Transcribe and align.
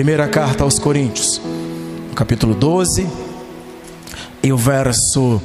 Primeira 0.00 0.26
carta 0.28 0.64
aos 0.64 0.78
Coríntios, 0.78 1.42
capítulo 2.14 2.54
12 2.54 3.06
e 4.42 4.50
o 4.50 4.56
verso 4.56 5.38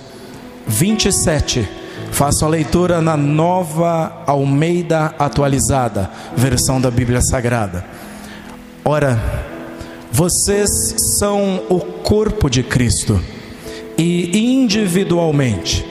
27. 0.66 1.68
Faço 2.10 2.46
a 2.46 2.48
leitura 2.48 3.02
na 3.02 3.18
nova 3.18 4.24
Almeida 4.26 5.14
atualizada, 5.20 6.10
versão 6.38 6.80
da 6.80 6.90
Bíblia 6.90 7.22
Sagrada. 7.22 7.86
Ora, 8.86 9.22
vocês 10.10 10.70
são 11.20 11.62
o 11.68 11.82
corpo 11.82 12.50
de 12.50 12.64
Cristo 12.64 13.22
e 13.98 14.56
individualmente 14.56 15.86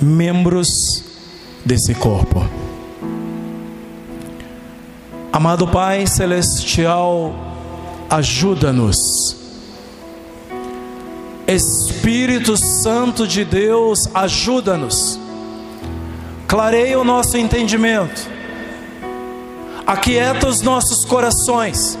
membros 0.00 1.04
desse 1.66 1.94
corpo. 1.94 2.48
Amado 5.30 5.68
Pai 5.68 6.06
Celestial, 6.06 7.55
ajuda-nos. 8.08 9.36
Espírito 11.46 12.56
Santo 12.56 13.26
de 13.26 13.44
Deus, 13.44 14.08
ajuda-nos. 14.14 15.18
Clareia 16.48 16.98
o 16.98 17.04
nosso 17.04 17.36
entendimento. 17.36 18.28
Aquieta 19.86 20.48
os 20.48 20.60
nossos 20.60 21.04
corações 21.04 21.96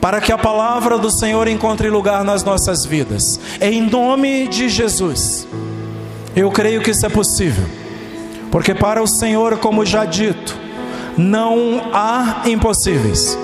para 0.00 0.20
que 0.20 0.30
a 0.30 0.38
palavra 0.38 0.96
do 0.96 1.10
Senhor 1.10 1.48
encontre 1.48 1.90
lugar 1.90 2.22
nas 2.22 2.44
nossas 2.44 2.84
vidas. 2.84 3.40
Em 3.60 3.82
nome 3.82 4.46
de 4.46 4.68
Jesus. 4.68 5.46
Eu 6.36 6.50
creio 6.52 6.80
que 6.80 6.92
isso 6.92 7.04
é 7.04 7.08
possível. 7.08 7.64
Porque 8.50 8.74
para 8.74 9.02
o 9.02 9.06
Senhor, 9.08 9.58
como 9.58 9.84
já 9.84 10.04
dito, 10.04 10.56
não 11.16 11.90
há 11.92 12.42
impossíveis. 12.46 13.36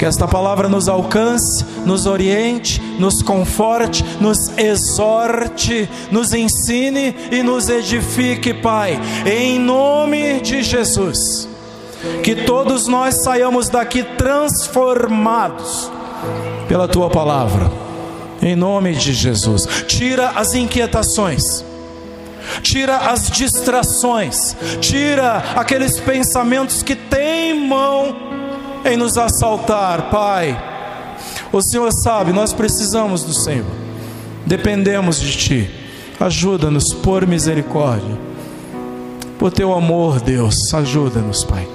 Que 0.00 0.06
esta 0.06 0.26
palavra 0.26 0.66
nos 0.66 0.88
alcance, 0.88 1.62
nos 1.84 2.06
oriente, 2.06 2.80
nos 2.98 3.20
conforte, 3.20 4.02
nos 4.18 4.48
exorte, 4.56 5.86
nos 6.10 6.32
ensine 6.32 7.14
e 7.30 7.42
nos 7.42 7.68
edifique, 7.68 8.54
Pai, 8.54 8.98
em 9.26 9.58
nome 9.58 10.40
de 10.40 10.62
Jesus. 10.62 11.46
Que 12.22 12.34
todos 12.34 12.86
nós 12.86 13.16
saiamos 13.16 13.68
daqui 13.68 14.02
transformados 14.02 15.92
pela 16.66 16.88
tua 16.88 17.10
palavra, 17.10 17.70
em 18.40 18.56
nome 18.56 18.94
de 18.94 19.12
Jesus. 19.12 19.84
Tira 19.86 20.30
as 20.30 20.54
inquietações 20.54 21.62
tira 22.62 22.96
as 22.96 23.30
distrações, 23.30 24.56
tira 24.80 25.36
aqueles 25.54 26.00
pensamentos 26.00 26.82
que 26.82 26.96
teimam 26.96 28.29
em 28.84 28.96
nos 28.96 29.16
assaltar, 29.18 30.10
Pai. 30.10 30.58
O 31.52 31.60
Senhor 31.60 31.92
sabe, 31.92 32.32
nós 32.32 32.52
precisamos 32.52 33.22
do 33.24 33.34
Senhor, 33.34 33.66
dependemos 34.46 35.20
de 35.20 35.36
Ti. 35.36 35.70
Ajuda-nos 36.18 36.92
por 36.92 37.26
misericórdia, 37.26 38.18
por 39.38 39.50
Teu 39.50 39.72
amor, 39.72 40.20
Deus, 40.20 40.72
ajuda-nos, 40.74 41.44
Pai. 41.44 41.66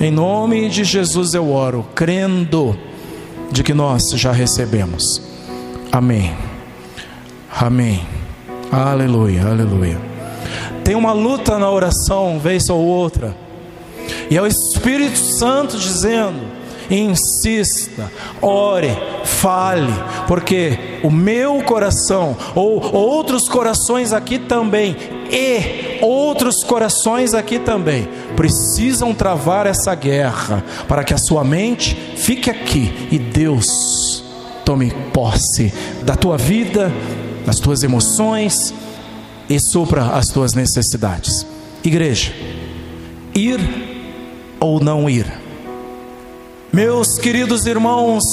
Em 0.00 0.10
nome 0.10 0.68
de 0.68 0.84
Jesus 0.84 1.34
eu 1.34 1.52
oro, 1.52 1.84
crendo 1.94 2.76
de 3.50 3.62
que 3.62 3.74
nós 3.74 4.10
já 4.10 4.32
recebemos. 4.32 5.20
Amém. 5.90 6.34
Amém. 7.50 8.06
Aleluia, 8.70 9.46
aleluia. 9.46 9.98
Tem 10.84 10.94
uma 10.94 11.12
luta 11.12 11.58
na 11.58 11.70
oração, 11.70 12.38
vez 12.38 12.68
ou 12.70 12.80
outra. 12.80 13.34
E 14.30 14.36
é 14.36 14.42
o 14.42 14.46
Espírito 14.46 15.18
Santo 15.18 15.78
dizendo: 15.78 16.40
insista, 16.90 18.10
ore, 18.40 18.90
fale, 19.24 19.92
porque 20.26 21.00
o 21.02 21.10
meu 21.10 21.62
coração, 21.62 22.36
ou 22.54 22.94
outros 22.94 23.48
corações 23.48 24.12
aqui 24.12 24.38
também, 24.38 24.96
e 25.30 25.98
outros 26.02 26.64
corações 26.64 27.34
aqui 27.34 27.58
também, 27.58 28.08
precisam 28.36 29.14
travar 29.14 29.66
essa 29.66 29.94
guerra, 29.94 30.64
para 30.86 31.04
que 31.04 31.14
a 31.14 31.18
sua 31.18 31.44
mente 31.44 31.94
fique 32.16 32.50
aqui 32.50 33.08
e 33.10 33.18
Deus 33.18 34.24
tome 34.64 34.90
posse 35.12 35.72
da 36.02 36.14
tua 36.14 36.36
vida, 36.36 36.92
das 37.46 37.58
tuas 37.58 37.82
emoções 37.82 38.74
e 39.48 39.58
supra 39.58 40.10
as 40.10 40.28
tuas 40.28 40.52
necessidades. 40.52 41.46
Igreja, 41.82 42.32
ir 43.34 43.97
ou 44.60 44.80
não 44.80 45.08
ir? 45.08 45.26
Meus 46.72 47.18
queridos 47.18 47.66
irmãos, 47.66 48.24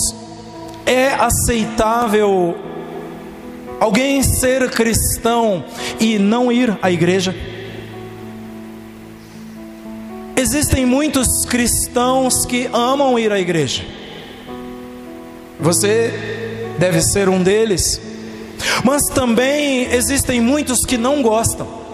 é 0.85 1.13
aceitável 1.13 2.55
alguém 3.79 4.21
ser 4.21 4.69
cristão 4.71 5.63
e 5.99 6.19
não 6.19 6.51
ir 6.51 6.77
à 6.81 6.91
igreja? 6.91 7.35
Existem 10.35 10.85
muitos 10.85 11.45
cristãos 11.45 12.45
que 12.45 12.69
amam 12.73 13.17
ir 13.17 13.31
à 13.31 13.39
igreja. 13.39 13.83
Você 15.59 16.13
deve 16.77 17.01
ser 17.01 17.29
um 17.29 17.41
deles. 17.41 18.01
Mas 18.83 19.07
também 19.07 19.91
existem 19.93 20.41
muitos 20.41 20.85
que 20.85 20.97
não 20.97 21.21
gostam. 21.21 21.84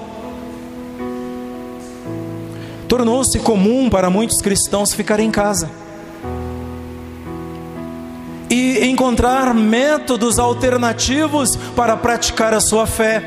Tornou-se 2.92 3.40
comum 3.40 3.90
para 3.90 4.10
muitos 4.10 4.42
cristãos 4.42 4.94
ficar 4.94 5.22
em 5.22 5.32
casa 5.32 5.72
e 8.50 8.86
encontrar 8.86 9.54
métodos 9.54 10.38
alternativos 10.38 11.56
para 11.74 11.96
praticar 11.96 12.54
a 12.54 12.60
sua 12.60 12.86
fé, 12.86 13.24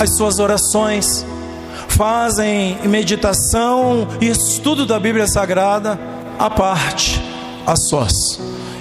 as 0.00 0.16
suas 0.16 0.40
orações, 0.40 1.24
fazem 1.86 2.76
meditação 2.88 4.08
e 4.20 4.26
estudo 4.26 4.84
da 4.84 4.98
Bíblia 4.98 5.28
Sagrada 5.28 5.96
à 6.36 6.50
parte, 6.50 7.22
a 7.64 7.76
sós. 7.76 8.40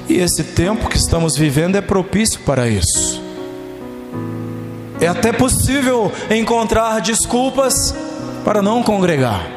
E 0.10 0.16
esse 0.16 0.44
tempo 0.44 0.90
que 0.90 0.98
estamos 0.98 1.38
vivendo 1.38 1.76
é 1.76 1.82
propício 1.82 2.40
para 2.40 2.68
isso. 2.68 3.22
É 5.00 5.06
até 5.06 5.32
possível 5.32 6.12
encontrar 6.32 7.02
desculpas 7.02 7.94
para 8.44 8.62
não 8.62 8.84
congregar, 8.84 9.48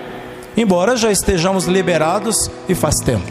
embora 0.56 0.97
já 0.97 1.10
estejamos 1.10 1.66
liberados 1.66 2.50
e 2.69 2.74
faz 2.74 2.97
tempo. 2.97 3.30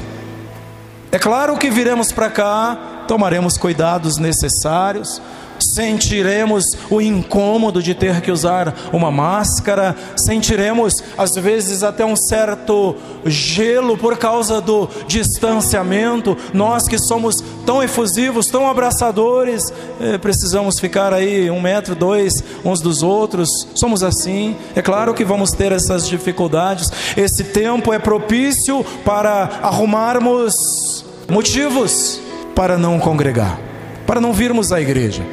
É 1.12 1.18
claro 1.18 1.58
que 1.58 1.70
viremos 1.70 2.12
para 2.12 2.30
cá, 2.30 2.78
tomaremos 3.08 3.58
cuidados 3.58 4.18
necessários, 4.18 5.22
sentiremos 5.60 6.78
o 6.90 7.02
incômodo 7.02 7.82
de 7.82 7.94
ter 7.94 8.22
que 8.22 8.32
usar 8.32 8.74
uma 8.92 9.12
máscara, 9.12 9.96
sentiremos 10.16 11.04
às 11.18 11.36
vezes 11.36 11.84
até 11.84 12.06
um 12.06 12.16
certo 12.16 12.96
gelo 13.26 13.98
por 13.98 14.18
causa 14.18 14.62
do 14.62 14.90
distanciamento. 15.08 16.38
Nós 16.54 16.88
que 16.88 16.98
somos 16.98 17.44
tão 17.66 17.82
efusivos, 17.82 18.48
tão 18.48 18.70
abraçadores, 18.70 19.74
eh, 20.00 20.18
precisamos 20.18 20.80
ficar 20.80 21.14
aí 21.14 21.50
um 21.50 21.62
metro, 21.62 21.96
dois 21.96 22.44
uns 22.64 22.82
dos 22.82 23.04
outros. 23.04 23.68
Somos 23.76 24.04
assim. 24.04 24.56
É 24.76 24.82
claro 24.82 25.14
que 25.14 25.26
vamos 25.26 25.52
ter 25.52 25.72
essas 25.72 26.08
dificuldades. 26.08 26.92
Esse 27.18 27.44
tempo 27.44 27.94
é 27.94 28.00
propício 28.00 28.86
para 29.04 29.60
arrumarmos 29.62 31.06
motivos 31.30 32.20
para 32.56 32.78
não 32.78 33.00
congregar, 33.00 33.60
para 34.06 34.22
não 34.22 34.32
virmos 34.32 34.72
à 34.72 34.80
igreja. 34.80 35.24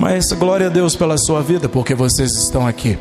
Mas 0.00 0.32
glória 0.32 0.68
a 0.68 0.70
Deus 0.70 0.96
pela 0.96 1.18
sua 1.18 1.42
vida, 1.42 1.68
porque 1.68 1.94
vocês 1.94 2.34
estão 2.34 2.66
aqui. 2.66 2.98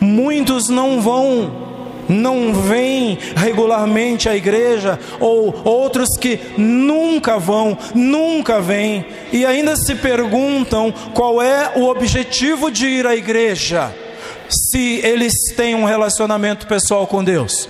Muitos 0.00 0.68
não 0.68 1.00
vão 1.00 1.68
não 2.08 2.52
vêm 2.52 3.18
regularmente 3.36 4.28
à 4.28 4.34
igreja, 4.34 4.98
ou 5.20 5.62
outros 5.64 6.16
que 6.16 6.40
nunca 6.56 7.38
vão, 7.38 7.78
nunca 7.94 8.60
vêm, 8.60 9.04
e 9.32 9.46
ainda 9.46 9.76
se 9.76 9.94
perguntam 9.94 10.92
qual 11.14 11.40
é 11.40 11.72
o 11.76 11.88
objetivo 11.88 12.68
de 12.68 12.86
ir 12.86 13.06
à 13.06 13.14
igreja, 13.14 13.94
se 14.48 15.00
eles 15.04 15.34
têm 15.56 15.76
um 15.76 15.84
relacionamento 15.84 16.66
pessoal 16.66 17.06
com 17.06 17.22
Deus, 17.22 17.68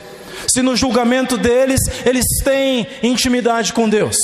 se 0.49 0.63
no 0.63 0.75
julgamento 0.75 1.37
deles 1.37 1.81
eles 2.07 2.25
têm 2.43 2.87
intimidade 3.03 3.75
com 3.75 3.89
Deus. 3.91 4.17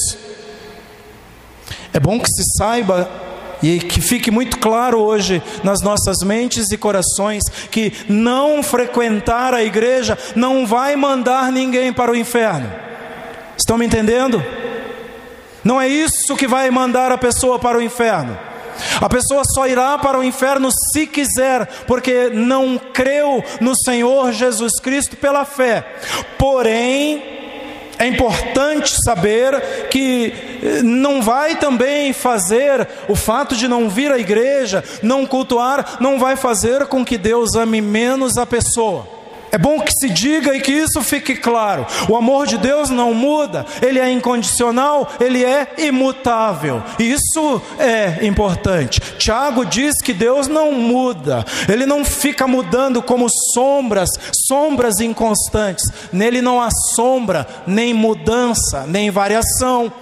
É 1.92 2.00
bom 2.00 2.18
que 2.18 2.28
se 2.28 2.42
saiba 2.56 3.25
e 3.62 3.78
que 3.78 4.00
fique 4.00 4.30
muito 4.30 4.58
claro 4.58 4.98
hoje 5.00 5.42
nas 5.64 5.80
nossas 5.80 6.18
mentes 6.24 6.70
e 6.70 6.76
corações 6.76 7.42
que 7.70 7.92
não 8.08 8.62
frequentar 8.62 9.54
a 9.54 9.62
igreja 9.62 10.18
não 10.34 10.66
vai 10.66 10.96
mandar 10.96 11.50
ninguém 11.50 11.92
para 11.92 12.12
o 12.12 12.16
inferno. 12.16 12.70
Estão 13.56 13.78
me 13.78 13.86
entendendo? 13.86 14.44
Não 15.64 15.80
é 15.80 15.88
isso 15.88 16.36
que 16.36 16.46
vai 16.46 16.70
mandar 16.70 17.10
a 17.10 17.18
pessoa 17.18 17.58
para 17.58 17.78
o 17.78 17.82
inferno. 17.82 18.38
A 19.00 19.08
pessoa 19.08 19.42
só 19.44 19.66
irá 19.66 19.98
para 19.98 20.18
o 20.18 20.24
inferno 20.24 20.70
se 20.92 21.06
quiser, 21.06 21.66
porque 21.86 22.28
não 22.28 22.78
creu 22.78 23.42
no 23.60 23.74
Senhor 23.74 24.32
Jesus 24.32 24.78
Cristo 24.80 25.16
pela 25.16 25.44
fé. 25.44 25.84
Porém, 26.38 27.35
É 27.98 28.06
importante 28.06 28.94
saber 29.04 29.88
que 29.90 30.32
eh, 30.62 30.82
não 30.82 31.22
vai 31.22 31.56
também 31.56 32.12
fazer 32.12 32.86
o 33.08 33.16
fato 33.16 33.56
de 33.56 33.66
não 33.66 33.88
vir 33.88 34.12
à 34.12 34.18
igreja, 34.18 34.84
não 35.02 35.26
cultuar, 35.26 35.96
não 36.00 36.18
vai 36.18 36.36
fazer 36.36 36.86
com 36.86 37.04
que 37.04 37.16
Deus 37.16 37.54
ame 37.54 37.80
menos 37.80 38.36
a 38.36 38.44
pessoa. 38.44 39.15
É 39.52 39.58
bom 39.58 39.80
que 39.80 39.92
se 39.92 40.08
diga 40.08 40.54
e 40.54 40.60
que 40.60 40.72
isso 40.72 41.00
fique 41.02 41.36
claro. 41.36 41.86
O 42.08 42.16
amor 42.16 42.46
de 42.46 42.58
Deus 42.58 42.90
não 42.90 43.14
muda, 43.14 43.64
ele 43.80 43.98
é 43.98 44.10
incondicional, 44.10 45.08
ele 45.20 45.44
é 45.44 45.74
imutável. 45.78 46.82
Isso 46.98 47.60
é 47.78 48.26
importante. 48.26 49.00
Tiago 49.18 49.64
diz 49.64 50.00
que 50.02 50.12
Deus 50.12 50.48
não 50.48 50.72
muda, 50.72 51.44
ele 51.68 51.86
não 51.86 52.04
fica 52.04 52.46
mudando 52.46 53.02
como 53.02 53.28
sombras, 53.54 54.10
sombras 54.46 55.00
inconstantes. 55.00 55.84
Nele 56.12 56.40
não 56.40 56.60
há 56.60 56.68
sombra, 56.94 57.46
nem 57.66 57.94
mudança, 57.94 58.84
nem 58.86 59.10
variação. 59.10 59.92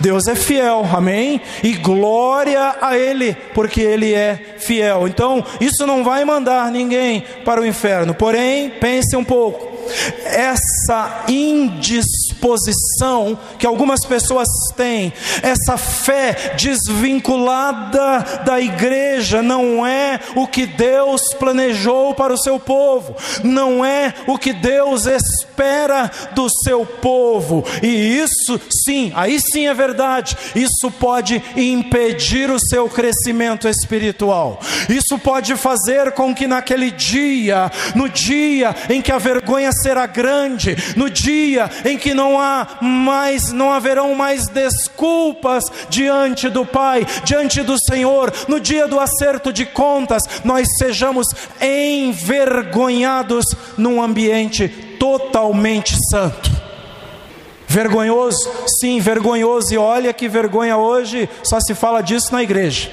Deus 0.00 0.26
é 0.26 0.34
fiel, 0.34 0.86
amém? 0.92 1.40
E 1.62 1.74
glória 1.74 2.76
a 2.80 2.96
Ele, 2.96 3.36
porque 3.54 3.80
Ele 3.80 4.14
é 4.14 4.38
fiel. 4.58 5.06
Então, 5.08 5.44
isso 5.60 5.86
não 5.86 6.04
vai 6.04 6.24
mandar 6.24 6.70
ninguém 6.70 7.24
para 7.44 7.60
o 7.60 7.66
inferno. 7.66 8.14
Porém, 8.14 8.70
pense 8.70 9.16
um 9.16 9.24
pouco 9.24 9.75
essa 10.24 11.24
indisposição 11.28 13.38
que 13.58 13.66
algumas 13.66 14.04
pessoas 14.04 14.48
têm, 14.76 15.12
essa 15.42 15.76
fé 15.76 16.54
desvinculada 16.56 18.42
da 18.44 18.60
igreja, 18.60 19.42
não 19.42 19.86
é 19.86 20.20
o 20.34 20.46
que 20.46 20.66
Deus 20.66 21.34
planejou 21.34 22.14
para 22.14 22.32
o 22.32 22.38
seu 22.38 22.58
povo, 22.58 23.16
não 23.42 23.84
é 23.84 24.14
o 24.26 24.38
que 24.38 24.52
Deus 24.52 25.06
espera 25.06 26.10
do 26.32 26.48
seu 26.64 26.84
povo, 26.84 27.64
e 27.82 28.18
isso 28.18 28.60
sim, 28.84 29.12
aí 29.14 29.38
sim 29.40 29.66
é 29.66 29.74
verdade, 29.74 30.36
isso 30.54 30.90
pode 30.90 31.42
impedir 31.56 32.50
o 32.50 32.58
seu 32.58 32.88
crescimento 32.88 33.68
espiritual, 33.68 34.60
isso 34.88 35.18
pode 35.18 35.56
fazer 35.56 36.12
com 36.12 36.34
que 36.34 36.46
naquele 36.46 36.90
dia, 36.90 37.70
no 37.94 38.08
dia 38.08 38.74
em 38.88 39.00
que 39.00 39.12
a 39.12 39.18
vergonha 39.18 39.70
será 39.76 40.06
grande, 40.06 40.76
no 40.96 41.08
dia 41.10 41.70
em 41.84 41.96
que 41.96 42.14
não 42.14 42.40
há 42.40 42.78
mais, 42.80 43.52
não 43.52 43.72
haverão 43.72 44.14
mais 44.14 44.48
desculpas 44.48 45.64
diante 45.88 46.48
do 46.48 46.64
Pai, 46.64 47.06
diante 47.24 47.62
do 47.62 47.76
Senhor, 47.78 48.32
no 48.48 48.58
dia 48.60 48.88
do 48.88 48.98
acerto 48.98 49.52
de 49.52 49.64
contas, 49.66 50.22
nós 50.44 50.66
sejamos 50.78 51.26
envergonhados 51.60 53.44
num 53.76 54.02
ambiente 54.02 54.68
totalmente 54.98 55.96
santo. 56.10 56.50
Vergonhoso? 57.68 58.50
Sim, 58.80 59.00
vergonhoso. 59.00 59.74
E 59.74 59.76
olha 59.76 60.12
que 60.12 60.28
vergonha 60.28 60.76
hoje, 60.76 61.28
só 61.42 61.60
se 61.60 61.74
fala 61.74 62.00
disso 62.00 62.32
na 62.32 62.42
igreja. 62.42 62.90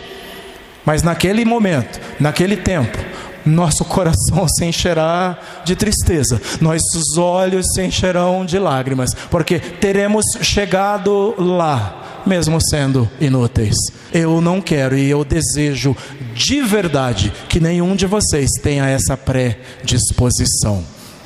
Mas 0.85 1.01
naquele 1.01 1.45
momento, 1.45 2.00
naquele 2.19 2.57
tempo, 2.57 2.97
nosso 3.45 3.84
coração 3.86 4.48
se 4.48 4.66
encherá 4.66 5.38
de 5.66 5.75
tristeza, 5.75 6.42
nossos 6.62 7.18
olhos 7.18 7.66
se 7.74 7.81
encherão 7.81 8.45
de 8.45 8.57
lágrimas, 8.57 9.13
porque 9.30 9.60
teremos 9.60 10.25
chegado 10.42 11.36
lá, 11.38 12.24
mesmo 12.25 12.60
sendo 12.62 13.10
inúteis. 13.19 13.75
Eu 14.13 14.40
não 14.42 14.62
quero 14.62 14.98
e 14.98 15.10
eu 15.10 15.25
desejo 15.25 15.95
de 16.34 16.62
verdade 16.62 17.34
que 17.50 17.60
nenhum 17.60 17.95
de 17.95 18.06
vocês 18.06 18.50
tenha 18.62 18.88
essa 18.88 19.18
predisposição. 19.18 20.84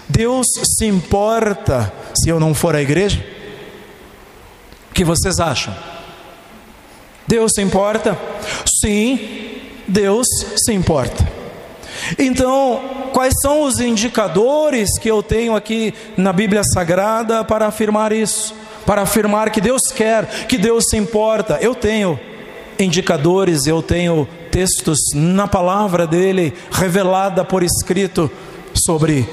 Deus 0.10 0.48
se 0.78 0.86
importa 0.86 1.92
se 2.16 2.30
eu 2.30 2.40
não 2.40 2.54
for 2.54 2.76
à 2.76 2.82
igreja? 2.82 3.24
O 4.90 4.94
que 4.94 5.04
vocês 5.04 5.40
acham? 5.40 5.76
Deus 7.28 7.52
se 7.54 7.62
importa? 7.62 8.18
Sim, 8.66 9.20
Deus 9.88 10.28
se 10.56 10.72
importa. 10.72 11.37
Então, 12.18 12.82
quais 13.14 13.34
são 13.42 13.64
os 13.64 13.80
indicadores 13.80 14.98
que 15.00 15.10
eu 15.10 15.24
tenho 15.24 15.56
aqui 15.56 15.94
na 16.16 16.32
Bíblia 16.32 16.64
Sagrada 16.64 17.44
para 17.44 17.68
afirmar 17.68 18.12
isso? 18.12 18.54
Para 18.86 19.02
afirmar 19.02 19.50
que 19.50 19.60
Deus 19.60 19.82
quer, 19.94 20.26
que 20.48 20.58
Deus 20.58 20.86
se 20.90 20.98
importa? 20.98 21.58
Eu 21.62 21.76
tenho 21.76 22.20
indicadores, 22.80 23.66
eu 23.66 23.82
tenho 23.82 24.28
textos 24.52 25.00
na 25.14 25.48
palavra 25.48 26.08
dele, 26.08 26.54
revelada 26.72 27.44
por 27.44 27.64
escrito, 27.64 28.30
sobre 28.74 29.28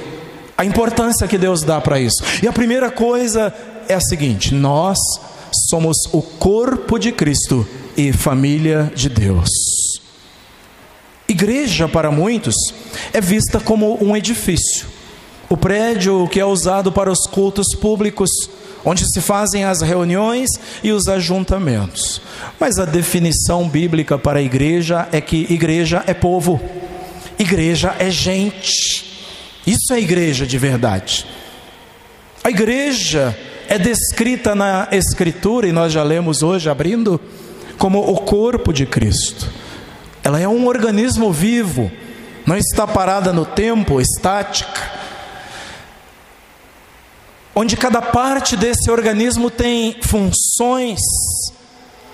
a 0.56 0.64
importância 0.64 1.28
que 1.28 1.38
Deus 1.38 1.62
dá 1.62 1.80
para 1.80 2.00
isso. 2.00 2.22
E 2.42 2.48
a 2.48 2.52
primeira 2.52 2.90
coisa 2.90 3.54
é 3.88 3.94
a 3.94 4.00
seguinte: 4.00 4.54
nós 4.54 4.98
somos 5.70 5.96
o 6.12 6.22
corpo 6.22 6.98
de 6.98 7.12
Cristo 7.12 7.66
e 7.96 8.12
família 8.12 8.90
de 8.94 9.08
Deus. 9.08 9.48
Igreja, 11.28 11.88
para 11.88 12.10
muitos, 12.10 12.54
é 13.12 13.20
vista 13.20 13.58
como 13.58 13.98
um 14.02 14.16
edifício. 14.16 14.86
O 15.48 15.56
prédio 15.56 16.28
que 16.28 16.38
é 16.38 16.44
usado 16.44 16.92
para 16.92 17.10
os 17.10 17.26
cultos 17.26 17.74
públicos, 17.74 18.30
onde 18.84 19.06
se 19.10 19.20
fazem 19.20 19.64
as 19.64 19.80
reuniões 19.80 20.50
e 20.82 20.92
os 20.92 21.08
ajuntamentos. 21.08 22.20
Mas 22.60 22.78
a 22.78 22.84
definição 22.84 23.68
bíblica 23.68 24.18
para 24.18 24.42
igreja 24.42 25.08
é 25.12 25.20
que 25.20 25.46
igreja 25.48 26.04
é 26.06 26.12
povo, 26.12 26.60
igreja 27.38 27.94
é 27.98 28.10
gente. 28.10 29.12
Isso 29.66 29.94
é 29.94 30.00
igreja 30.00 30.46
de 30.46 30.58
verdade. 30.58 31.26
A 32.42 32.50
igreja 32.50 33.34
é 33.66 33.78
descrita 33.78 34.54
na 34.54 34.88
Escritura, 34.92 35.66
e 35.66 35.72
nós 35.72 35.90
já 35.90 36.02
lemos 36.02 36.42
hoje, 36.42 36.68
abrindo, 36.68 37.18
como 37.78 37.98
o 37.98 38.18
corpo 38.18 38.72
de 38.72 38.84
Cristo. 38.84 39.63
Ela 40.24 40.40
é 40.40 40.48
um 40.48 40.66
organismo 40.66 41.30
vivo, 41.30 41.92
não 42.46 42.56
está 42.56 42.86
parada 42.86 43.30
no 43.30 43.44
tempo, 43.44 44.00
estática. 44.00 44.80
Onde 47.54 47.76
cada 47.76 48.00
parte 48.00 48.56
desse 48.56 48.90
organismo 48.90 49.50
tem 49.50 49.98
funções, 50.02 50.98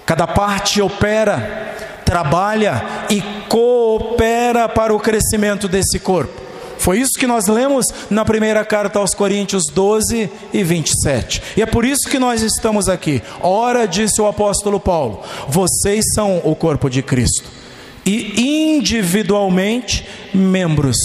cada 0.05 0.27
parte 0.27 0.83
opera, 0.83 1.73
trabalha 2.05 2.83
e 3.09 3.23
coopera 3.49 4.69
para 4.69 4.93
o 4.93 4.99
crescimento 4.99 5.69
desse 5.69 6.01
corpo. 6.01 6.51
Foi 6.79 6.99
isso 6.99 7.13
que 7.17 7.29
nós 7.29 7.47
lemos 7.47 7.87
na 8.11 8.25
primeira 8.25 8.65
carta 8.65 8.99
aos 8.99 9.15
Coríntios 9.15 9.67
12 9.67 10.29
e 10.53 10.65
27. 10.65 11.43
E 11.59 11.63
é 11.63 11.67
por 11.67 11.85
isso 11.85 12.09
que 12.09 12.19
nós 12.19 12.43
estamos 12.43 12.89
aqui. 12.89 13.23
Ora, 13.41 13.87
disse 13.87 14.21
o 14.21 14.27
apóstolo 14.27 14.81
Paulo: 14.81 15.23
vocês 15.49 16.05
são 16.13 16.41
o 16.43 16.57
corpo 16.57 16.91
de 16.91 17.03
Cristo 17.03 17.60
e 18.05 18.75
individualmente 18.77 20.07
membros 20.33 20.97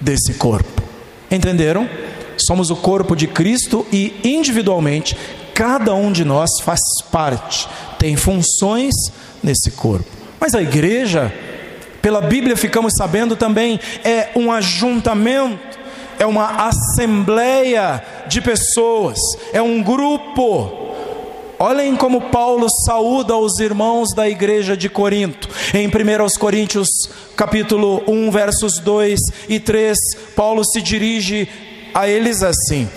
desse 0.00 0.34
corpo. 0.34 0.82
Entenderam? 1.30 1.88
Somos 2.36 2.70
o 2.70 2.76
corpo 2.76 3.14
de 3.14 3.26
Cristo 3.26 3.86
e 3.92 4.14
individualmente 4.24 5.16
cada 5.54 5.94
um 5.94 6.10
de 6.10 6.24
nós 6.24 6.50
faz 6.62 6.80
parte, 7.10 7.68
tem 7.98 8.16
funções 8.16 8.94
nesse 9.42 9.70
corpo. 9.72 10.06
Mas 10.40 10.54
a 10.54 10.62
igreja, 10.62 11.32
pela 12.00 12.20
Bíblia 12.20 12.56
ficamos 12.56 12.94
sabendo 12.96 13.36
também, 13.36 13.78
é 14.02 14.30
um 14.34 14.50
ajuntamento, 14.50 15.78
é 16.18 16.26
uma 16.26 16.68
assembleia 16.68 18.02
de 18.26 18.40
pessoas, 18.40 19.18
é 19.52 19.62
um 19.62 19.82
grupo 19.82 20.91
Olhem 21.64 21.94
como 21.94 22.22
Paulo 22.22 22.66
saúda 22.84 23.36
os 23.36 23.60
irmãos 23.60 24.08
da 24.16 24.28
igreja 24.28 24.76
de 24.76 24.88
Corinto. 24.88 25.48
Em 25.72 25.86
1 25.86 25.90
Coríntios, 26.40 26.88
capítulo 27.36 28.02
1, 28.08 28.32
versos 28.32 28.80
2 28.80 29.20
e 29.48 29.60
3, 29.60 29.96
Paulo 30.34 30.64
se 30.64 30.82
dirige 30.82 31.48
a 31.94 32.08
eles 32.08 32.42
assim: 32.42 32.88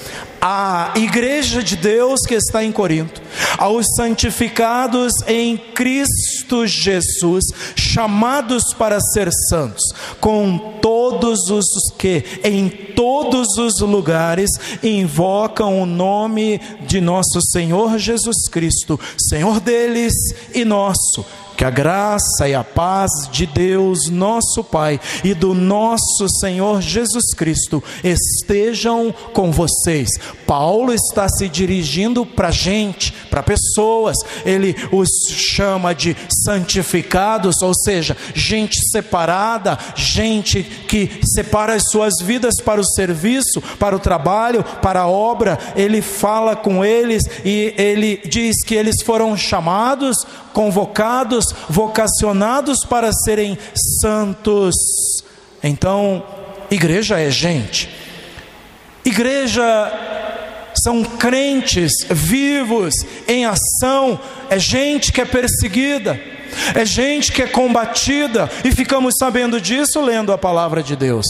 a 0.42 0.94
igreja 0.96 1.64
de 1.64 1.76
Deus 1.76 2.22
que 2.22 2.36
está 2.36 2.64
em 2.64 2.72
Corinto, 2.72 3.22
aos 3.58 3.86
santificados 3.96 5.14
em 5.28 5.58
Cristo 5.58 6.66
Jesus, 6.68 7.46
chamados 7.76 8.74
para 8.74 9.00
ser 9.00 9.30
santos, 9.50 9.84
com 10.20 10.58
todos 10.82 11.50
os 11.50 11.66
que 11.98 12.24
em 12.44 12.70
todos 12.70 13.58
os 13.58 13.80
lugares 13.80 14.50
invocam 14.84 15.82
o 15.82 15.86
nome 15.86 16.60
de 16.88 17.02
nosso 17.02 17.42
Senhor 17.42 17.98
Jesus 17.98 18.48
Cristo, 18.50 19.00
Senhor 19.18 19.60
deles 19.60 20.14
e 20.54 20.64
nosso, 20.64 21.26
que 21.56 21.64
a 21.64 21.70
graça 21.70 22.48
e 22.48 22.54
a 22.54 22.64
paz 22.64 23.12
de 23.32 23.46
Deus, 23.46 24.10
nosso 24.10 24.64
Pai, 24.64 25.00
e 25.24 25.34
do 25.34 25.54
nosso 25.54 26.28
Senhor 26.40 26.82
Jesus 26.82 27.34
Cristo 27.36 27.84
estejam 28.04 29.14
com 29.34 29.52
vocês. 29.52 30.10
Paulo 30.46 30.94
está 30.94 31.28
se 31.28 31.48
dirigindo 31.48 32.26
para 32.26 32.52
gente, 32.52 33.14
para 33.30 33.42
pessoas, 33.42 34.18
ele 34.46 34.76
os 34.92 35.10
chama 35.30 35.94
de 35.94 36.16
santificados, 36.44 37.62
ou 37.62 37.74
seja, 37.74 38.16
gente 38.34 38.78
separada, 38.92 39.78
gente 39.96 40.64
que 40.64 41.20
separa 41.24 41.74
as 41.74 41.90
suas 41.90 42.16
vidas 42.22 42.56
para 42.62 42.80
o 42.80 42.86
serviço, 42.86 43.62
para 43.80 43.96
o 43.96 44.00
trabalho, 44.00 44.64
para 44.82 45.02
a 45.02 45.08
obra. 45.08 45.58
Ele 45.76 46.02
fala 46.02 46.56
com 46.56 46.84
eles 46.84 47.24
e 47.44 47.74
ele 47.78 48.22
diz 48.26 48.64
que 48.64 48.76
eles 48.76 49.02
foram 49.04 49.36
chamados, 49.36 50.18
convocados, 50.54 51.45
vocacionados 51.70 52.86
para 52.86 53.12
serem 53.12 53.58
santos. 54.02 54.76
Então, 55.64 56.24
igreja 56.70 57.20
é 57.20 57.30
gente. 57.30 57.90
Igreja 59.04 59.64
são 60.84 61.04
crentes 61.04 61.92
vivos 62.10 62.94
em 63.28 63.46
ação, 63.46 64.20
é 64.50 64.60
gente 64.60 65.12
que 65.12 65.22
é 65.22 65.26
perseguida, 65.26 66.20
é 66.74 66.86
gente 66.86 67.32
que 67.32 67.42
é 67.42 67.48
combatida, 67.48 68.50
e 68.64 68.72
ficamos 68.72 69.16
sabendo 69.18 69.60
disso 69.60 70.02
lendo 70.02 70.32
a 70.32 70.38
palavra 70.38 70.84
de 70.84 70.96
Deus. 70.96 71.28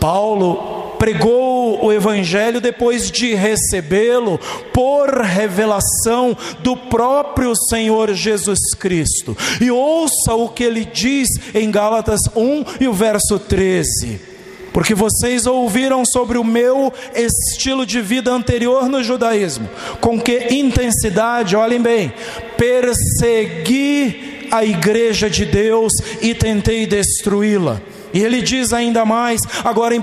Paulo 0.00 0.77
pregou 0.98 1.84
o 1.84 1.92
Evangelho 1.92 2.60
depois 2.60 3.10
de 3.10 3.34
recebê-lo 3.34 4.38
por 4.72 5.20
revelação 5.20 6.36
do 6.60 6.76
próprio 6.76 7.54
Senhor 7.54 8.12
Jesus 8.14 8.74
Cristo. 8.78 9.36
E 9.60 9.70
ouça 9.70 10.34
o 10.34 10.48
que 10.48 10.64
ele 10.64 10.84
diz 10.84 11.28
em 11.54 11.70
Gálatas 11.70 12.20
1 12.34 12.64
e 12.80 12.88
o 12.88 12.92
verso 12.92 13.38
13 13.38 14.28
porque 14.70 14.94
vocês 14.94 15.44
ouviram 15.44 16.04
sobre 16.06 16.38
o 16.38 16.44
meu 16.44 16.92
estilo 17.12 17.84
de 17.84 18.00
vida 18.00 18.30
anterior 18.30 18.88
no 18.88 19.02
judaísmo, 19.02 19.68
com 20.00 20.20
que 20.20 20.54
intensidade, 20.54 21.56
olhem 21.56 21.82
bem, 21.82 22.12
persegui 22.56 24.46
a 24.52 24.64
igreja 24.64 25.28
de 25.28 25.44
Deus 25.44 25.92
e 26.22 26.32
tentei 26.32 26.86
destruí-la. 26.86 27.82
E 28.12 28.20
ele 28.22 28.42
diz 28.42 28.72
ainda 28.72 29.04
mais, 29.04 29.40
agora 29.64 29.94
em 29.94 30.00
1 30.00 30.02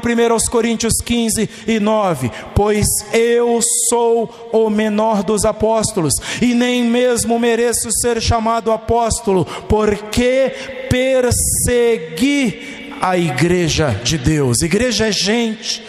Coríntios 0.50 0.94
15 1.04 1.50
e 1.68 1.80
9: 1.80 2.32
Pois 2.54 2.86
eu 3.14 3.60
sou 3.90 4.50
o 4.52 4.70
menor 4.70 5.24
dos 5.24 5.46
apóstolos, 5.46 6.14
e 6.42 6.54
nem 6.54 6.84
mesmo 6.84 7.40
mereço 7.40 7.90
ser 7.92 8.22
chamado 8.22 8.72
apóstolo, 8.72 9.46
porque 9.68 10.52
persegui 10.90 12.86
a 13.02 13.18
igreja 13.18 14.00
de 14.04 14.18
Deus. 14.18 14.62
Igreja 14.62 15.08
é 15.08 15.12
gente, 15.12 15.84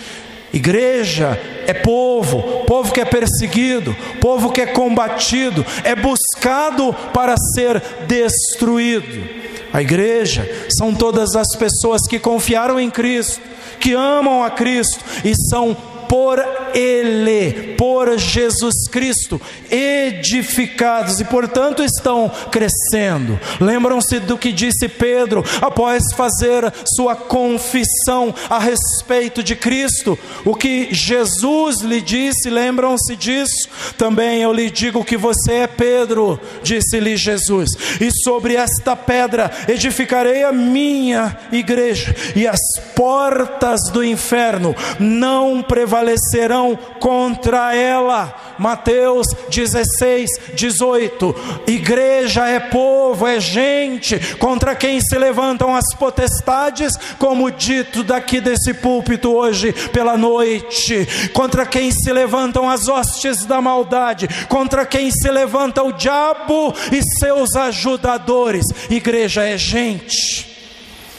igreja 0.53 1.39
é 1.67 1.75
povo, 1.75 2.65
povo 2.65 2.93
que 2.93 3.01
é 3.01 3.05
perseguido, 3.05 3.97
povo 4.21 4.51
que 4.51 4.61
é 4.61 4.67
combatido, 4.67 5.65
é 5.85 5.95
buscado 5.95 6.95
para 7.13 7.35
ser 7.55 7.83
destruído. 8.07 9.36
A 9.77 9.83
igreja 9.83 10.49
são 10.71 10.95
todas 10.95 11.37
as 11.37 11.55
pessoas 11.55 12.01
que 12.09 12.19
confiaram 12.19 12.81
em 12.81 12.91
Cristo, 12.91 13.43
que 13.79 13.93
amam 13.93 14.43
a 14.43 14.49
Cristo 14.49 15.05
e 15.23 15.35
são 15.51 15.77
por 16.09 16.39
Ele, 16.75 17.75
por 17.77 18.19
Jesus 18.19 18.89
Cristo, 18.91 19.41
edificados 19.71 21.21
e, 21.21 21.25
portanto, 21.25 21.83
estão 21.83 22.31
crescendo. 22.51 23.39
Lembram-se 23.61 24.21
do 24.21 24.39
que 24.39 24.53
disse 24.53 24.89
Pedro 24.89 25.45
após 25.61 26.03
fazer 26.15 26.73
sua 26.95 27.15
confissão 27.15 28.35
a 28.49 28.59
respeito 28.59 29.43
de 29.43 29.57
Cristo, 29.57 30.19
o 30.45 30.55
que 30.55 30.89
Jesus 30.93 31.81
lhe 31.81 32.01
disse, 32.01 32.49
lembram-se 32.49 33.17
disso? 33.17 33.69
Também 33.99 34.43
eu 34.43 34.53
lhe 34.53 34.71
digo 34.71 35.05
que 35.05 35.17
você 35.17 35.53
é 35.53 35.67
Pedro, 35.67 36.41
disse-lhe 36.63 37.17
Jesus, 37.17 37.71
e 38.01 38.11
sobre 38.11 38.55
esta 38.55 38.95
pedra 38.95 39.51
edificarei 39.69 40.45
a 40.45 40.53
minha 40.53 41.37
igreja, 41.53 42.15
e 42.35 42.47
as 42.47 42.61
portas 42.95 43.81
do 43.93 44.05
inferno 44.05 44.75
não 44.99 45.63
prevalecerão 45.63 45.96
prevalecerão 45.97 46.77
contra 47.01 47.75
ela. 47.75 48.35
Mateus 48.59 49.27
16, 49.49 50.31
18. 50.55 51.35
Igreja 51.67 52.49
é 52.49 52.61
povo, 52.61 53.27
é 53.27 53.41
gente 53.41 54.19
contra 54.37 54.75
quem 54.75 55.01
se 55.01 55.17
levantam 55.17 55.75
as 55.75 55.95
potestades, 55.95 56.97
como 57.19 57.51
dito 57.51 58.03
daqui 58.03 58.41
desse 58.41 58.75
púlpito 58.75 59.33
hoje 59.33 59.73
pela 59.93 60.17
noite, 60.17 61.07
contra 61.33 61.65
quem 61.65 61.91
se 61.91 62.13
levantam 62.13 62.69
as 62.69 62.89
hostes 62.89 63.45
da 63.45 63.61
maldade, 63.61 64.29
contra 64.49 64.85
quem 64.85 65.11
se 65.11 65.31
levanta 65.31 65.83
o 65.83 65.93
diabo 65.93 66.75
e 66.93 67.03
seus 67.19 67.55
ajudadores. 67.57 68.65
Igreja 68.91 69.45
é 69.45 69.57
gente. 69.57 70.56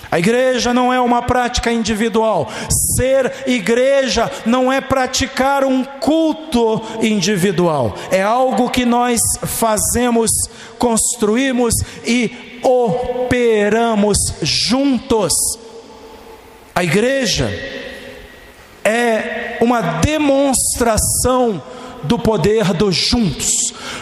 A 0.09 0.19
igreja 0.19 0.73
não 0.73 0.91
é 0.91 0.99
uma 0.99 1.21
prática 1.21 1.71
individual. 1.71 2.49
Ser 2.95 3.33
igreja 3.45 4.31
não 4.45 4.71
é 4.71 4.79
praticar 4.79 5.63
um 5.63 5.83
culto 5.83 6.81
individual. 7.01 7.95
É 8.09 8.21
algo 8.21 8.69
que 8.69 8.85
nós 8.85 9.19
fazemos, 9.43 10.31
construímos 10.77 11.73
e 12.05 12.59
operamos 12.63 14.17
juntos. 14.41 15.33
A 16.73 16.83
igreja 16.83 17.49
é 18.83 19.57
uma 19.59 19.81
demonstração 19.81 21.61
do 22.03 22.17
poder 22.17 22.73
dos 22.73 22.95
juntos. 22.95 23.49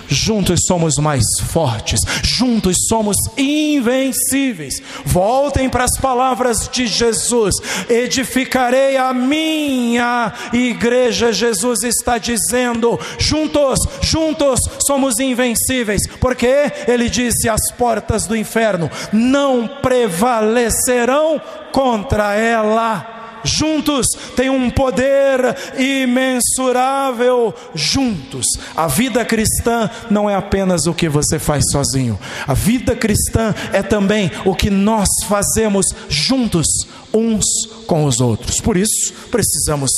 Juntos 0.08 0.62
somos 0.68 0.98
mais 0.98 1.24
fortes, 1.52 2.02
juntos 2.24 2.78
somos 2.88 3.18
invencíveis. 3.38 4.82
Voltem 5.06 5.70
para 5.70 5.84
as 5.84 5.98
palavras 6.00 6.70
de 6.72 6.88
Jesus: 6.88 7.56
edificarei 7.90 8.98
a 8.98 9.14
minha 9.14 10.34
igreja. 10.54 11.34
Jesus 11.34 11.84
está 11.84 12.18
dizendo: 12.18 13.00
juntos, 13.18 13.80
juntos 14.02 14.60
somos 14.86 15.20
invencíveis, 15.20 16.02
porque 16.20 16.72
ele 16.88 17.10
disse: 17.10 17.50
as 17.50 17.72
portas 17.72 18.28
do 18.28 18.36
inferno 18.36 18.90
não 19.12 19.68
prevalecerão 19.82 21.42
contra 21.72 22.36
ela 22.36 23.15
juntos 23.46 24.08
têm 24.36 24.50
um 24.50 24.70
poder 24.70 25.56
imensurável 25.78 27.54
juntos. 27.74 28.46
A 28.76 28.88
vida 28.88 29.24
cristã 29.24 29.90
não 30.10 30.30
é 30.30 30.36
apenas 30.36 30.86
o 30.88 30.94
que 30.94 31.08
você 31.08 31.40
faz 31.40 31.64
sozinho. 31.72 32.20
A 32.48 32.54
vida 32.54 32.96
cristã 32.96 33.54
é 33.72 33.82
também 33.82 34.32
o 34.44 34.56
que 34.56 34.70
nós 34.70 35.08
fazemos 35.28 35.86
juntos 36.10 36.68
uns 37.14 37.46
com 37.88 38.06
os 38.06 38.20
outros. 38.20 38.60
Por 38.60 38.76
isso, 38.76 39.14
precisamos 39.32 39.92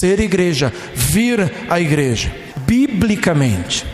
ser 0.00 0.20
igreja, 0.20 0.72
vir 0.94 1.52
à 1.68 1.80
igreja. 1.80 2.34
Biblicamente, 2.66 3.86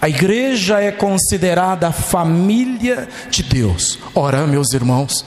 a 0.00 0.08
igreja 0.08 0.80
é 0.80 0.90
considerada 0.90 1.88
a 1.88 1.92
família 1.92 3.08
de 3.30 3.42
Deus. 3.42 3.98
Ora, 4.14 4.46
meus 4.46 4.72
irmãos, 4.72 5.24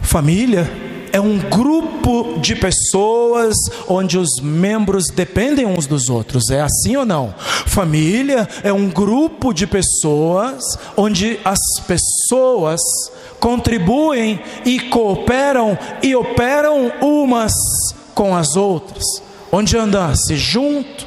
família 0.00 0.70
é 1.12 1.20
um 1.20 1.38
grupo 1.38 2.38
de 2.40 2.56
pessoas 2.56 3.54
onde 3.86 4.16
os 4.16 4.40
membros 4.42 5.08
dependem 5.14 5.66
uns 5.66 5.86
dos 5.86 6.08
outros. 6.08 6.50
É 6.50 6.62
assim 6.62 6.96
ou 6.96 7.04
não? 7.04 7.34
Família 7.66 8.48
é 8.64 8.72
um 8.72 8.88
grupo 8.88 9.52
de 9.52 9.66
pessoas 9.66 10.62
onde 10.96 11.38
as 11.44 11.60
pessoas 11.86 12.80
contribuem 13.38 14.40
e 14.64 14.80
cooperam 14.80 15.78
e 16.02 16.16
operam 16.16 16.90
umas 17.02 17.52
com 18.14 18.34
as 18.34 18.56
outras. 18.56 19.04
Onde 19.50 19.76
anda-se 19.76 20.34
junto, 20.36 21.06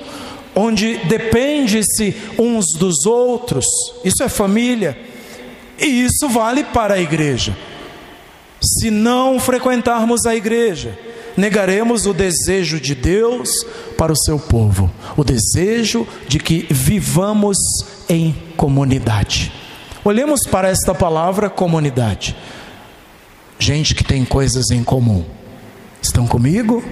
onde 0.55 0.97
depende-se 1.05 2.15
uns 2.37 2.65
dos 2.77 3.07
outros. 3.07 3.65
Isso 4.03 4.21
é 4.21 4.29
família. 4.29 4.95
E 5.79 6.05
isso 6.05 6.29
vale 6.29 6.63
para 6.63 6.93
a 6.93 7.01
igreja. 7.01 7.57
Se 8.61 8.89
não 8.89 9.39
frequentarmos 9.39 10.25
a 10.25 10.35
igreja, 10.35 10.97
negaremos 11.37 12.05
o 12.05 12.13
desejo 12.13 12.79
de 12.79 12.95
Deus 12.95 13.49
para 13.97 14.11
o 14.11 14.17
seu 14.17 14.39
povo, 14.39 14.91
o 15.15 15.23
desejo 15.23 16.07
de 16.27 16.39
que 16.39 16.65
vivamos 16.69 17.57
em 18.07 18.35
comunidade. 18.55 19.51
Olhemos 20.03 20.41
para 20.49 20.69
esta 20.69 20.93
palavra 20.93 21.49
comunidade. 21.49 22.35
Gente 23.57 23.95
que 23.95 24.03
tem 24.03 24.23
coisas 24.23 24.69
em 24.69 24.83
comum. 24.83 25.25
Estão 26.05 26.27
comigo? 26.27 26.83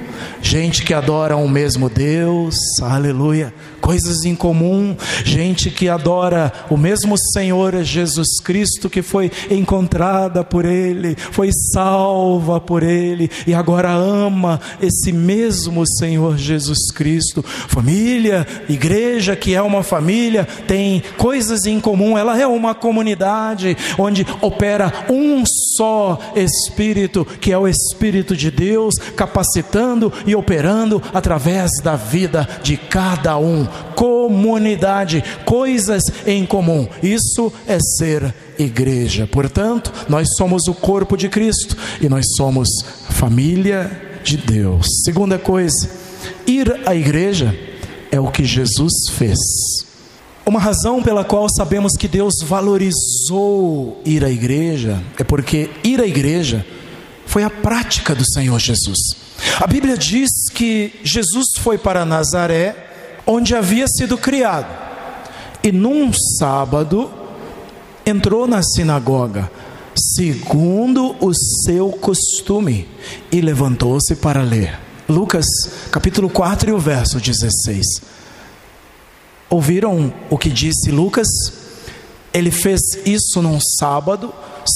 Gente 0.41 0.83
que 0.83 0.91
adora 0.91 1.37
o 1.37 1.47
mesmo 1.47 1.87
Deus, 1.87 2.55
aleluia, 2.81 3.53
coisas 3.79 4.25
em 4.25 4.33
comum, 4.33 4.95
gente 5.23 5.69
que 5.69 5.87
adora 5.87 6.51
o 6.69 6.77
mesmo 6.77 7.15
Senhor 7.17 7.83
Jesus 7.83 8.39
Cristo 8.43 8.89
que 8.89 9.01
foi 9.01 9.31
encontrada 9.51 10.43
por 10.43 10.65
Ele, 10.65 11.15
foi 11.31 11.49
salva 11.73 12.59
por 12.59 12.81
Ele 12.81 13.29
e 13.45 13.53
agora 13.53 13.91
ama 13.91 14.59
esse 14.81 15.11
mesmo 15.11 15.85
Senhor 15.85 16.37
Jesus 16.37 16.91
Cristo. 16.91 17.43
Família, 17.43 18.47
igreja 18.67 19.35
que 19.35 19.53
é 19.53 19.61
uma 19.61 19.83
família, 19.83 20.47
tem 20.67 21.03
coisas 21.17 21.65
em 21.65 21.79
comum, 21.79 22.17
ela 22.17 22.39
é 22.39 22.47
uma 22.47 22.73
comunidade 22.73 23.77
onde 23.97 24.25
opera 24.41 24.91
um 25.09 25.43
só 25.77 26.19
Espírito, 26.35 27.25
que 27.25 27.51
é 27.51 27.57
o 27.57 27.67
Espírito 27.67 28.35
de 28.35 28.49
Deus, 28.49 28.95
capacitando 29.15 30.11
e 30.25 30.35
operando 30.35 31.01
através 31.13 31.71
da 31.83 31.95
vida 31.95 32.47
de 32.61 32.77
cada 32.77 33.37
um. 33.37 33.65
Comunidade, 33.95 35.23
coisas 35.45 36.03
em 36.25 36.45
comum. 36.45 36.87
Isso 37.01 37.51
é 37.67 37.79
ser 37.79 38.33
igreja. 38.57 39.27
Portanto, 39.27 39.91
nós 40.07 40.27
somos 40.37 40.67
o 40.67 40.73
corpo 40.73 41.17
de 41.17 41.29
Cristo 41.29 41.75
e 42.01 42.09
nós 42.09 42.25
somos 42.35 42.69
família 43.09 43.91
de 44.23 44.37
Deus. 44.37 44.87
Segunda 45.03 45.37
coisa, 45.37 45.89
ir 46.47 46.81
à 46.85 46.95
igreja 46.95 47.57
é 48.11 48.19
o 48.19 48.31
que 48.31 48.45
Jesus 48.45 48.93
fez. 49.11 49.37
Uma 50.45 50.59
razão 50.59 51.01
pela 51.01 51.23
qual 51.23 51.47
sabemos 51.49 51.93
que 51.97 52.07
Deus 52.07 52.35
valorizou 52.43 54.01
ir 54.05 54.25
à 54.25 54.29
igreja 54.29 55.01
é 55.17 55.23
porque 55.23 55.69
ir 55.83 56.01
à 56.01 56.05
igreja 56.05 56.65
foi 57.33 57.43
a 57.43 57.49
prática 57.49 58.13
do 58.13 58.23
Senhor 58.23 58.59
Jesus. 58.59 58.99
A 59.59 59.65
Bíblia 59.65 59.97
diz 59.97 60.29
que 60.53 60.93
Jesus 61.03 61.47
foi 61.57 61.79
para 61.79 62.05
Nazaré, 62.05 62.75
onde 63.25 63.55
havia 63.55 63.87
sido 63.87 64.19
criado, 64.19 64.67
e 65.63 65.71
num 65.71 66.13
sábado 66.13 67.11
entrou 68.05 68.45
na 68.45 68.61
sinagoga, 68.61 69.49
segundo 69.95 71.15
o 71.19 71.33
seu 71.65 71.89
costume, 71.89 72.87
e 73.31 73.41
levantou-se 73.41 74.15
para 74.15 74.43
ler. 74.43 74.79
Lucas 75.09 75.47
capítulo 75.89 76.29
4 76.29 76.69
e 76.69 76.73
o 76.73 76.77
verso 76.77 77.19
16. 77.19 77.83
Ouviram 79.49 80.13
o 80.29 80.37
que 80.37 80.51
disse 80.51 80.91
Lucas? 80.91 81.27
Ele 82.31 82.51
fez 82.51 82.79
isso 83.07 83.41
num 83.41 83.59
sábado, 83.79 84.31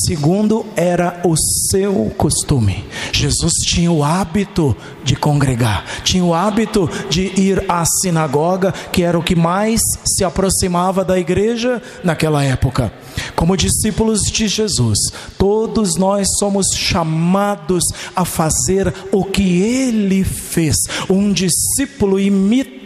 segundo 0.07 0.65
era 0.73 1.19
o 1.25 1.35
seu 1.69 2.09
costume. 2.17 2.85
Jesus 3.11 3.51
tinha 3.65 3.91
o 3.91 4.05
hábito 4.05 4.73
de 5.03 5.17
congregar, 5.17 5.85
tinha 6.03 6.23
o 6.23 6.33
hábito 6.33 6.89
de 7.09 7.23
ir 7.37 7.65
à 7.67 7.83
sinagoga, 7.85 8.73
que 8.91 9.03
era 9.03 9.19
o 9.19 9.23
que 9.23 9.35
mais 9.35 9.81
se 10.05 10.23
aproximava 10.23 11.03
da 11.03 11.19
igreja 11.19 11.81
naquela 12.05 12.41
época. 12.41 12.91
Como 13.35 13.57
discípulos 13.57 14.21
de 14.31 14.47
Jesus, 14.47 14.97
todos 15.37 15.97
nós 15.97 16.25
somos 16.39 16.67
chamados 16.73 17.83
a 18.15 18.23
fazer 18.23 18.93
o 19.11 19.25
que 19.25 19.61
ele 19.61 20.23
fez. 20.23 20.77
Um 21.09 21.33
discípulo 21.33 22.17
imita 22.17 22.76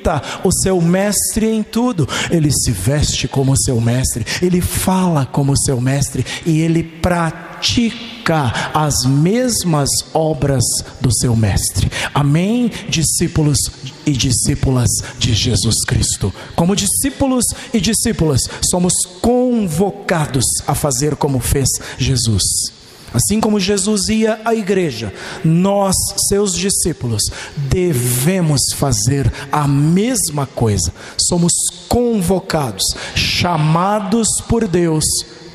o 0.43 0.51
seu 0.51 0.81
mestre 0.81 1.47
em 1.47 1.63
tudo. 1.63 2.07
Ele 2.29 2.51
se 2.51 2.71
veste 2.71 3.27
como 3.27 3.57
seu 3.57 3.79
mestre, 3.79 4.25
ele 4.41 4.61
fala 4.61 5.25
como 5.25 5.57
seu 5.57 5.79
mestre 5.79 6.25
e 6.45 6.61
ele 6.61 6.83
pratica 6.83 8.51
as 8.73 9.05
mesmas 9.05 9.89
obras 10.13 10.63
do 10.99 11.13
seu 11.13 11.35
mestre. 11.35 11.91
Amém, 12.13 12.71
discípulos 12.89 13.57
e 14.05 14.11
discípulas 14.11 14.89
de 15.19 15.33
Jesus 15.33 15.83
Cristo. 15.85 16.33
Como 16.55 16.75
discípulos 16.75 17.45
e 17.73 17.79
discípulas, 17.79 18.41
somos 18.69 18.93
convocados 19.21 20.45
a 20.67 20.73
fazer 20.73 21.15
como 21.15 21.39
fez 21.39 21.69
Jesus. 21.97 22.80
Assim 23.13 23.41
como 23.41 23.59
Jesus 23.59 24.07
ia 24.07 24.39
à 24.45 24.55
igreja, 24.55 25.13
nós, 25.43 25.95
seus 26.29 26.53
discípulos, 26.53 27.23
devemos 27.69 28.61
fazer 28.75 29.31
a 29.51 29.67
mesma 29.67 30.45
coisa. 30.45 30.93
Somos 31.17 31.53
convocados, 31.89 32.83
chamados 33.15 34.27
por 34.47 34.67
Deus 34.67 35.05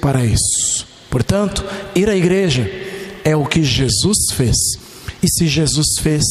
para 0.01 0.25
isso. 0.25 0.87
Portanto, 1.11 1.65
ir 1.95 2.11
à 2.11 2.17
igreja 2.17 2.71
é 3.25 3.35
o 3.35 3.47
que 3.47 3.65
Jesus 3.65 4.19
fez. 4.35 4.57
E 5.23 5.29
se 5.29 5.47
Jesus 5.47 5.99
fez, 6.01 6.25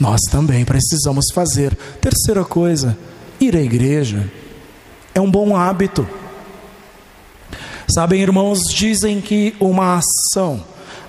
nós 0.00 0.20
também 0.30 0.64
precisamos 0.64 1.26
fazer. 1.34 1.76
Terceira 2.00 2.44
coisa, 2.44 2.96
ir 3.38 3.54
à 3.54 3.60
igreja 3.60 4.30
é 5.14 5.20
um 5.20 5.30
bom 5.30 5.54
hábito. 5.54 6.08
Sabem, 7.94 8.22
irmãos, 8.22 8.60
dizem 8.72 9.20
que 9.20 9.54
uma 9.60 9.98
ação, 9.98 10.64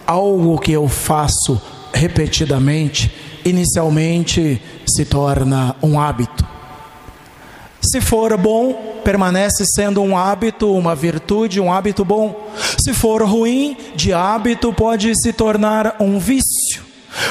algo 0.06 0.60
que 0.60 0.74
eu 0.74 0.89
faço 0.89 1.62
repetidamente, 1.93 3.10
inicialmente 3.46 4.62
se 4.86 5.06
torna 5.06 5.78
um 5.82 5.98
hábito. 5.98 6.46
Se 7.82 8.02
for 8.02 8.36
bom, 8.36 9.00
permanece 9.02 9.63
sendo 9.65 10.02
um 10.02 10.17
hábito, 10.17 10.74
uma 10.74 10.93
virtude, 10.93 11.62
um 11.62 11.72
hábito 11.72 12.04
bom. 12.04 12.50
Se 12.78 12.93
for 12.93 13.24
ruim, 13.24 13.78
de 13.96 14.12
hábito 14.12 14.74
pode 14.74 15.13
se 15.22 15.32
tornar 15.32 15.96
um 16.02 16.19
vício. 16.19 16.84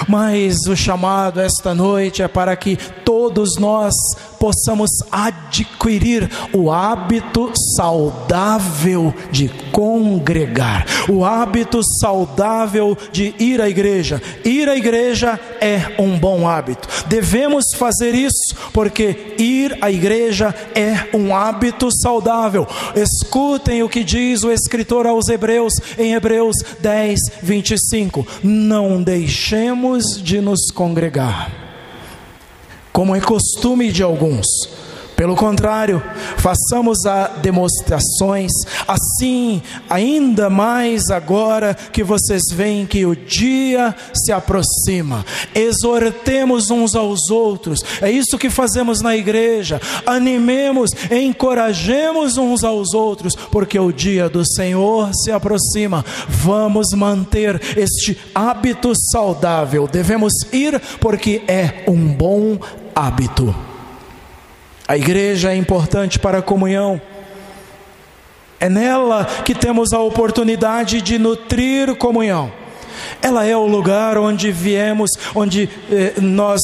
Mas 0.09 0.67
o 0.67 0.75
chamado 0.75 1.41
esta 1.41 1.75
noite 1.75 2.23
é 2.23 2.29
para 2.29 2.57
que 2.57 2.77
todos 3.05 3.57
nós 3.59 3.93
possamos 4.43 4.91
adquirir 5.09 6.29
o 6.53 6.69
hábito 6.69 7.53
saudável 7.77 9.15
de 9.31 9.49
congregar, 9.71 10.85
o 11.09 11.25
hábito 11.25 11.81
saudável 12.01 12.99
de 13.13 13.33
ir 13.39 13.61
à 13.61 13.69
igreja. 13.69 14.21
Ir 14.45 14.69
à 14.69 14.75
igreja 14.75 15.39
é 15.61 15.95
um 15.97 16.19
bom 16.19 16.49
hábito. 16.49 16.89
Devemos 17.07 17.67
fazer 17.77 18.17
isso 18.17 18.57
porque 18.73 19.37
ir 19.39 19.79
à 19.81 19.93
igreja 19.93 20.53
é 20.75 21.17
um 21.17 21.33
hábito 21.33 21.89
saudável. 22.03 22.67
Escutem 22.97 23.85
o 23.85 23.89
que 23.89 24.03
diz 24.03 24.43
o 24.43 24.51
escritor 24.51 25.07
aos 25.07 25.29
Hebreus 25.29 25.75
em 25.97 26.15
Hebreus 26.15 26.57
10, 26.81 27.21
25. 27.41 28.27
Não 28.43 29.01
deixemos 29.01 30.21
de 30.21 30.41
nos 30.41 30.73
congregar 30.73 31.62
como 32.93 33.17
é 33.17 33.21
costume 33.21 33.91
de 33.91 34.03
alguns. 34.03 34.47
Pelo 35.23 35.37
contrário, 35.37 36.03
façamos 36.39 37.07
a 37.07 37.29
demonstrações, 37.29 38.51
assim, 38.89 39.63
ainda 39.89 40.51
mais 40.51 41.11
agora 41.11 41.75
que 41.75 42.03
vocês 42.03 42.43
veem 42.51 42.87
que 42.87 43.07
o 43.07 43.15
dia 43.15 43.95
se 44.13 44.33
aproxima. 44.33 45.25
Exortemos 45.55 46.71
uns 46.71 46.97
aos 46.97 47.31
outros, 47.31 47.85
é 48.01 48.11
isso 48.11 48.37
que 48.37 48.51
fazemos 48.51 49.01
na 49.01 49.17
igreja. 49.17 49.81
Animemos, 50.05 50.91
encorajemos 51.09 52.37
uns 52.37 52.65
aos 52.65 52.93
outros, 52.93 53.37
porque 53.37 53.79
o 53.79 53.93
dia 53.93 54.29
do 54.29 54.45
Senhor 54.45 55.11
se 55.15 55.31
aproxima. 55.31 56.05
Vamos 56.29 56.89
manter 56.97 57.61
este 57.77 58.19
hábito 58.35 58.93
saudável. 59.13 59.87
Devemos 59.87 60.33
ir 60.53 60.81
porque 60.99 61.43
é 61.47 61.85
um 61.87 62.09
bom 62.09 62.59
hábito. 62.95 63.55
A 64.87 64.97
igreja 64.97 65.53
é 65.53 65.57
importante 65.57 66.19
para 66.19 66.39
a 66.39 66.43
comunhão. 66.43 67.01
É 68.61 68.69
nela 68.69 69.25
que 69.45 69.55
temos 69.55 69.93
a 69.93 69.99
oportunidade 70.01 71.01
de 71.01 71.19
nutrir 71.19 71.95
comunhão. 71.97 72.53
Ela 73.21 73.45
é 73.45 73.57
o 73.57 73.67
lugar 73.67 74.19
onde 74.19 74.53
viemos, 74.53 75.11
onde 75.35 75.69
eh, 75.91 76.15
nós 76.21 76.61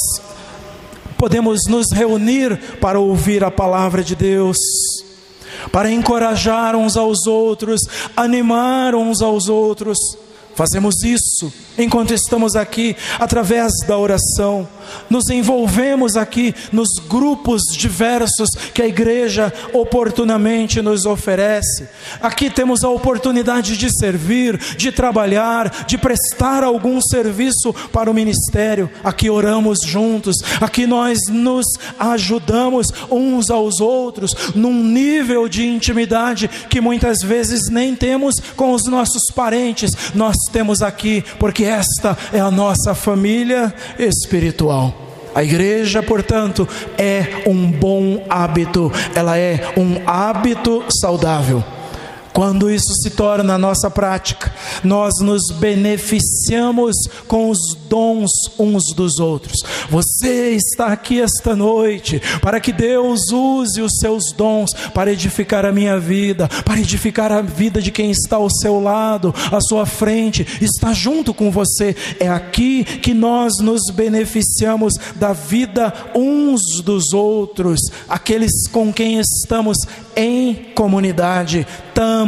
podemos 1.17 1.61
nos 1.69 1.87
reunir 1.93 2.57
para 2.81 3.01
ouvir 3.01 3.43
a 3.43 3.51
palavra 3.51 4.05
de 4.05 4.15
Deus, 4.15 4.57
para 5.73 5.91
encorajar 5.91 6.77
uns 6.77 6.97
aos 6.97 7.27
outros, 7.27 7.81
animar 8.17 8.95
uns 8.95 9.21
aos 9.21 9.49
outros. 9.49 9.99
Fazemos 10.59 11.05
isso 11.05 11.53
enquanto 11.79 12.13
estamos 12.13 12.57
aqui, 12.57 12.97
através 13.21 13.73
da 13.87 13.97
oração, 13.97 14.67
nos 15.09 15.29
envolvemos 15.31 16.17
aqui 16.17 16.53
nos 16.73 16.89
grupos 17.09 17.63
diversos 17.77 18.51
que 18.75 18.83
a 18.83 18.89
igreja 18.89 19.53
oportunamente 19.73 20.83
nos 20.83 21.07
oferece. 21.07 21.87
Aqui 22.21 22.51
temos 22.51 22.83
a 22.83 22.89
oportunidade 22.89 23.77
de 23.77 23.89
servir, 23.97 24.59
de 24.77 24.91
trabalhar, 24.91 25.87
de 25.87 25.97
prestar 25.97 26.65
algum 26.65 27.01
serviço 27.01 27.73
para 27.93 28.11
o 28.11 28.15
ministério. 28.15 28.91
Aqui 29.05 29.31
oramos 29.31 29.81
juntos, 29.87 30.39
aqui 30.61 30.87
nós 30.87 31.19
nos 31.29 31.67
ajudamos 31.99 32.89
uns 33.09 33.51
aos 33.51 33.81
outros 33.81 34.33
num 34.57 34.83
nível 34.83 35.49
de 35.49 35.65
intimidade 35.65 36.49
que 36.69 36.81
muitas 36.81 37.21
vezes 37.21 37.71
nem 37.71 37.95
temos 37.95 38.35
com 38.57 38.73
os 38.73 38.87
nossos 38.87 39.31
parentes. 39.33 39.93
Nós 40.15 40.37
temos 40.49 40.83
aqui 40.83 41.25
porque 41.39 41.65
esta 41.65 42.17
é 42.33 42.41
a 42.41 42.51
nossa 42.51 42.95
família 42.95 43.73
espiritual. 43.99 44.95
A 45.35 45.45
igreja, 45.45 46.03
portanto, 46.03 46.67
é 46.97 47.45
um 47.47 47.71
bom 47.71 48.25
hábito, 48.29 48.91
ela 49.15 49.39
é 49.39 49.73
um 49.77 50.01
hábito 50.07 50.85
saudável. 50.91 51.63
Quando 52.39 52.71
isso 52.71 52.95
se 53.03 53.11
torna 53.11 53.55
a 53.55 53.59
nossa 53.59 53.91
prática, 53.91 54.55
nós 54.85 55.15
nos 55.21 55.51
beneficiamos 55.59 56.95
com 57.27 57.51
os 57.51 57.59
dons 57.89 58.31
uns 58.57 58.95
dos 58.95 59.19
outros. 59.19 59.57
Você 59.91 60.51
está 60.51 60.87
aqui 60.87 61.21
esta 61.21 61.57
noite 61.57 62.23
para 62.41 62.61
que 62.61 62.73
Deus 62.73 63.33
use 63.33 63.83
os 63.83 63.91
seus 63.99 64.33
dons 64.37 64.71
para 64.95 65.13
edificar 65.13 65.67
a 65.67 65.73
minha 65.73 65.99
vida, 65.99 66.47
para 66.65 66.79
edificar 66.79 67.33
a 67.33 67.43
vida 67.43 67.83
de 67.83 67.91
quem 67.91 68.09
está 68.13 68.37
ao 68.37 68.49
seu 68.49 68.79
lado, 68.79 69.35
à 69.51 69.61
sua 69.61 69.85
frente, 69.85 70.47
está 70.61 70.93
junto 70.93 71.35
com 71.35 71.51
você. 71.51 71.97
É 72.21 72.29
aqui 72.29 72.85
que 72.85 73.15
nós 73.15 73.55
nos 73.61 73.91
beneficiamos 73.93 74.95
da 75.17 75.33
vida 75.33 75.93
uns 76.15 76.81
dos 76.85 77.13
outros, 77.13 77.81
aqueles 78.09 78.69
com 78.69 78.93
quem 78.93 79.19
estamos 79.19 79.79
em 80.15 80.55
comunidade 80.75 81.67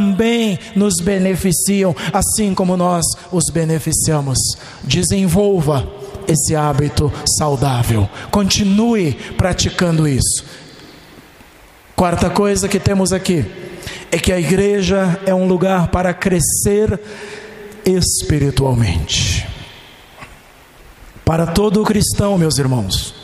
também 0.01 0.59
nos 0.75 0.95
beneficiam, 1.03 1.95
assim 2.11 2.55
como 2.55 2.75
nós 2.75 3.05
os 3.31 3.51
beneficiamos. 3.53 4.39
Desenvolva 4.83 5.87
esse 6.27 6.57
hábito 6.57 7.13
saudável, 7.39 8.09
continue 8.31 9.13
praticando 9.37 10.09
isso. 10.09 10.45
Quarta 11.95 12.31
coisa 12.31 12.67
que 12.67 12.81
temos 12.81 13.13
aqui 13.13 13.45
é 14.11 14.19
que 14.19 14.33
a 14.33 14.41
igreja 14.41 15.21
é 15.27 15.35
um 15.35 15.47
lugar 15.47 15.89
para 15.89 16.15
crescer 16.15 16.99
espiritualmente. 17.85 19.47
Para 21.27 21.47
todo 21.47 21.85
cristão, 21.85 22.39
meus 22.39 22.59
irmãos, 22.59 23.15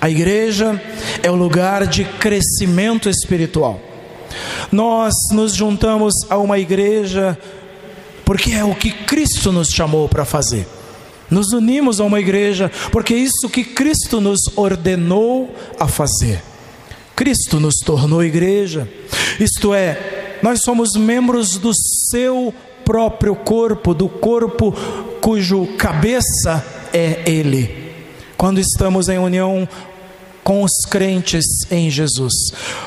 a 0.00 0.10
igreja 0.10 0.80
é 1.22 1.30
o 1.30 1.36
lugar 1.36 1.86
de 1.86 2.04
crescimento 2.04 3.08
espiritual. 3.08 3.80
Nós 4.70 5.14
nos 5.32 5.54
juntamos 5.54 6.14
a 6.28 6.36
uma 6.36 6.58
igreja 6.58 7.38
porque 8.24 8.52
é 8.52 8.64
o 8.64 8.74
que 8.74 8.90
Cristo 8.90 9.52
nos 9.52 9.68
chamou 9.68 10.08
para 10.08 10.24
fazer. 10.24 10.66
Nos 11.30 11.52
unimos 11.52 12.00
a 12.00 12.04
uma 12.04 12.20
igreja 12.20 12.70
porque 12.90 13.14
é 13.14 13.18
isso 13.18 13.48
que 13.48 13.64
Cristo 13.64 14.20
nos 14.20 14.40
ordenou 14.56 15.54
a 15.78 15.86
fazer. 15.86 16.42
Cristo 17.14 17.58
nos 17.58 17.76
tornou 17.76 18.22
igreja, 18.22 18.86
isto 19.40 19.72
é, 19.72 20.36
nós 20.42 20.60
somos 20.62 20.90
membros 20.96 21.56
do 21.56 21.72
seu 22.10 22.52
próprio 22.84 23.34
corpo, 23.34 23.94
do 23.94 24.06
corpo 24.06 24.72
cujo 25.20 25.66
cabeça 25.78 26.64
é 26.92 27.22
Ele. 27.26 27.86
Quando 28.36 28.60
estamos 28.60 29.08
em 29.08 29.18
união 29.18 29.66
com 30.46 30.62
os 30.62 30.86
crentes 30.88 31.44
em 31.72 31.90
Jesus, 31.90 32.32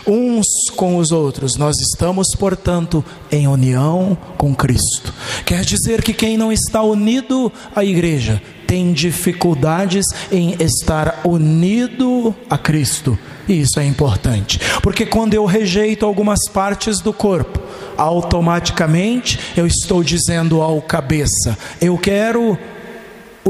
uns 0.08 0.48
com 0.78 0.96
os 0.96 1.12
outros. 1.12 1.58
Nós 1.58 1.76
estamos, 1.82 2.30
portanto, 2.40 3.04
em 3.30 3.50
união 3.50 4.18
com 4.38 4.56
Cristo. 4.56 5.14
Quer 5.46 5.66
dizer 5.66 6.02
que 6.02 6.14
quem 6.14 6.38
não 6.38 6.54
está 6.54 6.82
unido 6.82 7.52
à 7.76 7.84
igreja 7.84 8.42
tem 8.66 8.94
dificuldades 8.94 10.06
em 10.32 10.56
estar 10.58 11.20
unido 11.26 12.34
a 12.50 12.58
Cristo. 12.58 13.20
E 13.46 13.60
isso 13.60 13.78
é 13.78 13.86
importante, 13.86 14.58
porque 14.82 15.06
quando 15.06 15.34
eu 15.34 15.44
rejeito 15.44 16.06
algumas 16.06 16.48
partes 16.54 17.02
do 17.02 17.12
corpo, 17.12 17.60
automaticamente 17.98 19.38
eu 19.58 19.68
estou 19.68 20.02
dizendo 20.02 20.62
ao 20.62 20.82
cabeça: 20.82 21.58
eu 21.82 21.98
quero 21.98 22.58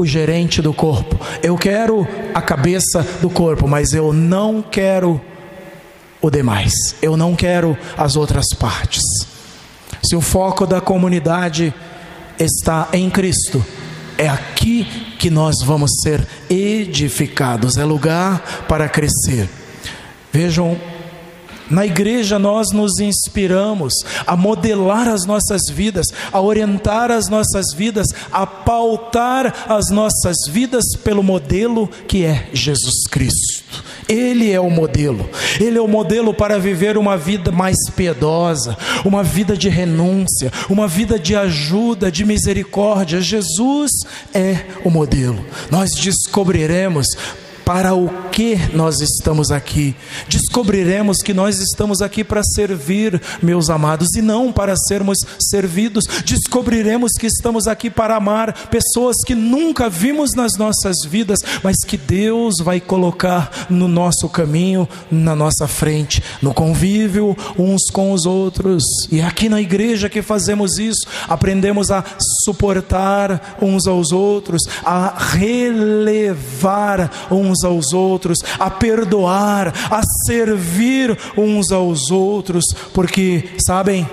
o 0.00 0.06
gerente 0.06 0.62
do 0.62 0.72
corpo, 0.72 1.20
eu 1.42 1.56
quero 1.56 2.06
a 2.34 2.40
cabeça 2.40 3.06
do 3.20 3.28
corpo, 3.28 3.68
mas 3.68 3.92
eu 3.92 4.12
não 4.12 4.62
quero 4.62 5.20
o 6.20 6.30
demais, 6.30 6.72
eu 7.02 7.16
não 7.16 7.36
quero 7.36 7.76
as 7.96 8.16
outras 8.16 8.48
partes. 8.58 9.02
Se 10.02 10.16
o 10.16 10.20
foco 10.20 10.66
da 10.66 10.80
comunidade 10.80 11.74
está 12.38 12.88
em 12.92 13.10
Cristo, 13.10 13.64
é 14.16 14.28
aqui 14.28 14.84
que 15.18 15.28
nós 15.28 15.56
vamos 15.62 15.90
ser 16.02 16.26
edificados, 16.48 17.76
é 17.76 17.84
lugar 17.84 18.64
para 18.66 18.88
crescer. 18.88 19.48
Vejam 20.32 20.78
na 21.70 21.86
igreja 21.86 22.38
nós 22.38 22.72
nos 22.72 22.98
inspiramos 22.98 23.94
a 24.26 24.36
modelar 24.36 25.08
as 25.08 25.24
nossas 25.24 25.62
vidas, 25.70 26.06
a 26.32 26.40
orientar 26.40 27.10
as 27.10 27.28
nossas 27.28 27.72
vidas, 27.74 28.08
a 28.32 28.46
pautar 28.46 29.66
as 29.68 29.90
nossas 29.90 30.36
vidas 30.48 30.84
pelo 31.04 31.22
modelo 31.22 31.88
que 32.08 32.24
é 32.24 32.48
Jesus 32.52 33.06
Cristo. 33.08 33.84
Ele 34.08 34.50
é 34.50 34.58
o 34.58 34.68
modelo. 34.68 35.30
Ele 35.60 35.78
é 35.78 35.80
o 35.80 35.86
modelo 35.86 36.34
para 36.34 36.58
viver 36.58 36.98
uma 36.98 37.16
vida 37.16 37.52
mais 37.52 37.76
piedosa, 37.94 38.76
uma 39.04 39.22
vida 39.22 39.56
de 39.56 39.68
renúncia, 39.68 40.52
uma 40.68 40.88
vida 40.88 41.16
de 41.16 41.36
ajuda, 41.36 42.10
de 42.10 42.24
misericórdia. 42.24 43.20
Jesus 43.20 43.92
é 44.34 44.64
o 44.84 44.90
modelo. 44.90 45.44
Nós 45.70 45.90
descobriremos 45.92 47.06
para 47.72 47.94
o 47.94 48.08
que 48.32 48.58
nós 48.74 49.00
estamos 49.00 49.52
aqui. 49.52 49.94
Descobriremos 50.26 51.18
que 51.18 51.32
nós 51.32 51.60
estamos 51.60 52.02
aqui 52.02 52.24
para 52.24 52.42
servir, 52.42 53.22
meus 53.40 53.70
amados, 53.70 54.16
e 54.16 54.20
não 54.20 54.50
para 54.50 54.74
sermos 54.76 55.18
servidos. 55.38 56.04
Descobriremos 56.24 57.12
que 57.12 57.28
estamos 57.28 57.68
aqui 57.68 57.88
para 57.88 58.16
amar 58.16 58.66
pessoas 58.70 59.18
que 59.24 59.36
nunca 59.36 59.88
vimos 59.88 60.32
nas 60.34 60.58
nossas 60.58 60.96
vidas, 61.08 61.38
mas 61.62 61.76
que 61.86 61.96
Deus 61.96 62.56
vai 62.60 62.80
colocar 62.80 63.68
no 63.70 63.86
nosso 63.86 64.28
caminho, 64.28 64.88
na 65.08 65.36
nossa 65.36 65.68
frente, 65.68 66.20
no 66.42 66.52
convívio 66.52 67.36
uns 67.56 67.88
com 67.92 68.10
os 68.10 68.26
outros. 68.26 68.82
E 69.12 69.20
é 69.20 69.24
aqui 69.24 69.48
na 69.48 69.60
igreja 69.60 70.10
que 70.10 70.22
fazemos 70.22 70.76
isso, 70.76 71.06
aprendemos 71.28 71.92
a 71.92 72.04
suportar 72.44 73.58
uns 73.62 73.86
aos 73.86 74.10
outros, 74.10 74.62
a 74.84 75.16
relevar 75.16 77.12
uns 77.30 77.59
uns 77.60 77.64
aos 77.64 77.92
outros, 77.92 78.38
a 78.58 78.70
perdoar, 78.70 79.72
a 79.90 80.02
servir 80.26 81.16
uns 81.36 81.70
aos 81.70 82.10
outros, 82.10 82.64
porque, 82.92 83.50
sabem, 83.58 84.06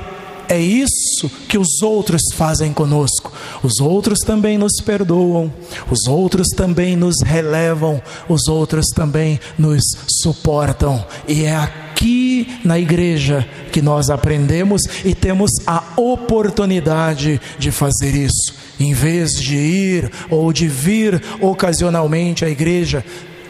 é 0.49 0.60
isso 0.60 1.29
que 1.47 1.57
os 1.57 1.81
outros 1.81 2.21
fazem 2.33 2.71
conosco. 2.71 3.33
Os 3.62 3.79
outros 3.81 4.19
também 4.19 4.57
nos 4.57 4.79
perdoam, 4.83 5.51
os 5.91 6.07
outros 6.07 6.47
também 6.55 6.95
nos 6.95 7.15
relevam, 7.21 8.01
os 8.29 8.47
outros 8.47 8.88
também 8.88 9.39
nos 9.57 9.83
suportam. 10.07 11.05
E 11.27 11.43
é 11.43 11.55
aqui 11.55 12.60
na 12.63 12.79
igreja 12.79 13.47
que 13.71 13.81
nós 13.81 14.10
aprendemos 14.10 14.83
e 15.03 15.13
temos 15.13 15.51
a 15.65 15.83
oportunidade 15.97 17.41
de 17.60 17.71
fazer 17.71 18.15
isso. 18.15 18.53
Em 18.79 18.93
vez 18.93 19.31
de 19.31 19.55
ir 19.55 20.12
ou 20.29 20.53
de 20.53 20.67
vir 20.67 21.21
ocasionalmente 21.41 22.45
à 22.45 22.49
igreja, 22.49 23.03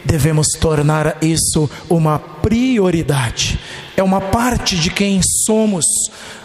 devemos 0.07 0.47
tornar 0.59 1.17
isso 1.21 1.69
uma 1.89 2.17
prioridade. 2.17 3.59
É 3.95 4.01
uma 4.01 4.21
parte 4.21 4.77
de 4.77 4.89
quem 4.89 5.19
somos. 5.45 5.85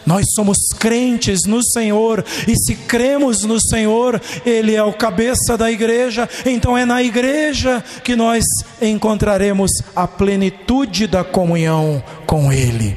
Nós 0.05 0.27
somos 0.35 0.59
crentes 0.79 1.43
no 1.47 1.63
Senhor, 1.63 2.25
e 2.49 2.57
se 2.57 2.75
cremos 2.75 3.45
no 3.45 3.61
Senhor, 3.61 4.21
Ele 4.45 4.75
é 4.75 4.83
o 4.83 4.93
cabeça 4.93 5.57
da 5.57 5.71
igreja, 5.71 6.29
então 6.45 6.77
é 6.77 6.85
na 6.85 7.01
igreja 7.03 7.85
que 8.03 8.17
nós 8.17 8.43
encontraremos 8.81 9.71
a 9.95 10.09
plenitude 10.09 11.07
da 11.07 11.23
comunhão 11.23 12.03
com 12.27 12.53
Ele. 12.53 12.97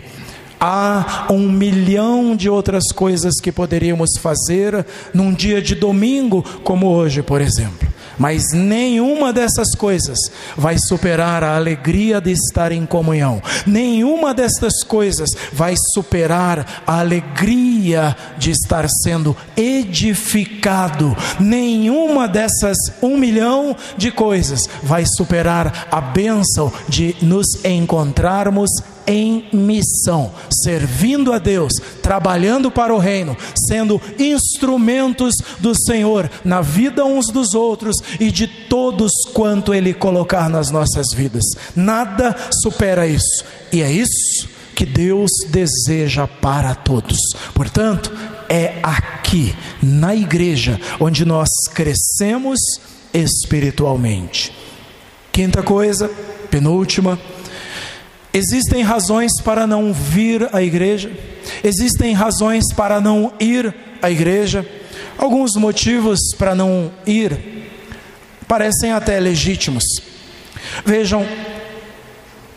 Há 0.60 1.28
um 1.30 1.47
milhão 1.47 2.36
de 2.36 2.49
outras 2.49 2.86
coisas 2.91 3.36
que 3.39 3.51
poderíamos 3.51 4.17
fazer 4.19 4.84
num 5.13 5.32
dia 5.32 5.62
de 5.62 5.75
domingo, 5.75 6.43
como 6.63 6.88
hoje, 6.88 7.21
por 7.21 7.39
exemplo. 7.39 7.88
Mas 8.17 8.51
nenhuma 8.54 9.32
dessas 9.34 9.75
coisas 9.75 10.17
vai 10.56 10.78
superar 10.78 11.43
a 11.43 11.56
alegria 11.56 12.21
de 12.21 12.32
estar 12.32 12.71
em 12.71 12.86
comunhão. 12.86 13.41
Nenhuma 13.65 14.34
dessas 14.34 14.84
coisas 14.84 15.30
vai 15.51 15.75
superar 15.93 16.84
a 16.86 16.99
alegria 16.99 18.15
de 18.38 18.51
estar 18.51 18.88
sendo 19.04 19.36
edificado. 19.56 21.15
Nenhuma 21.39 22.28
dessas 22.28 22.78
um 23.01 23.17
milhão 23.17 23.75
de 23.97 24.12
coisas 24.12 24.67
vai 24.82 25.06
superar 25.06 25.88
a 25.91 26.01
bênção 26.01 26.71
de 26.88 27.15
nos 27.21 27.63
encontrarmos 27.63 28.69
em 29.07 29.47
missão, 29.53 30.31
servindo 30.49 31.31
a 31.31 31.39
Deus, 31.39 31.73
trabalhando 32.01 32.71
para 32.71 32.93
o 32.93 32.99
reino, 32.99 33.37
sendo 33.67 34.01
instrumentos 34.17 35.35
do 35.59 35.73
Senhor 35.75 36.29
na 36.43 36.61
vida 36.61 37.05
uns 37.05 37.27
dos 37.27 37.53
outros 37.53 37.95
e 38.19 38.31
de 38.31 38.47
todos 38.47 39.11
quanto 39.33 39.73
Ele 39.73 39.93
colocar 39.93 40.49
nas 40.49 40.69
nossas 40.71 41.07
vidas. 41.13 41.43
Nada 41.75 42.35
supera 42.63 43.07
isso, 43.07 43.43
e 43.71 43.81
é 43.81 43.91
isso 43.91 44.49
que 44.75 44.85
Deus 44.85 45.31
deseja 45.49 46.27
para 46.27 46.75
todos. 46.75 47.17
Portanto, 47.53 48.11
é 48.49 48.79
aqui, 48.83 49.55
na 49.81 50.13
igreja, 50.13 50.79
onde 50.99 51.23
nós 51.25 51.49
crescemos 51.73 52.59
espiritualmente. 53.13 54.51
Quinta 55.31 55.63
coisa, 55.63 56.09
penúltima, 56.49 57.17
existem 58.36 58.84
razões 58.84 59.32
para 59.41 59.65
não 59.65 59.91
vir 59.91 60.48
à 60.54 60.62
igreja, 60.62 61.12
existem 61.63 62.13
razões 62.13 62.65
para 62.76 63.02
não 63.02 63.34
ir 63.39 63.74
à 64.02 64.12
igreja, 64.12 64.65
alguns 65.17 65.56
motivos 65.56 66.19
para 66.38 66.54
não 66.54 66.91
ir 67.08 67.56
parecem 68.48 68.91
até 68.91 69.19
legítimos. 69.19 69.84
Vejam, 70.86 71.26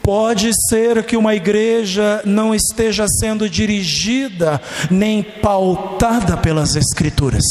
Pode 0.01 0.53
ser 0.71 1.05
que 1.05 1.19
uma 1.19 1.35
igreja 1.35 2.23
não 2.25 2.55
esteja 2.55 3.07
sendo 3.07 3.47
dirigida 3.47 4.59
nem 4.91 5.23
pautada 5.23 6.35
pelas 6.35 6.77
Escrituras. 6.77 7.45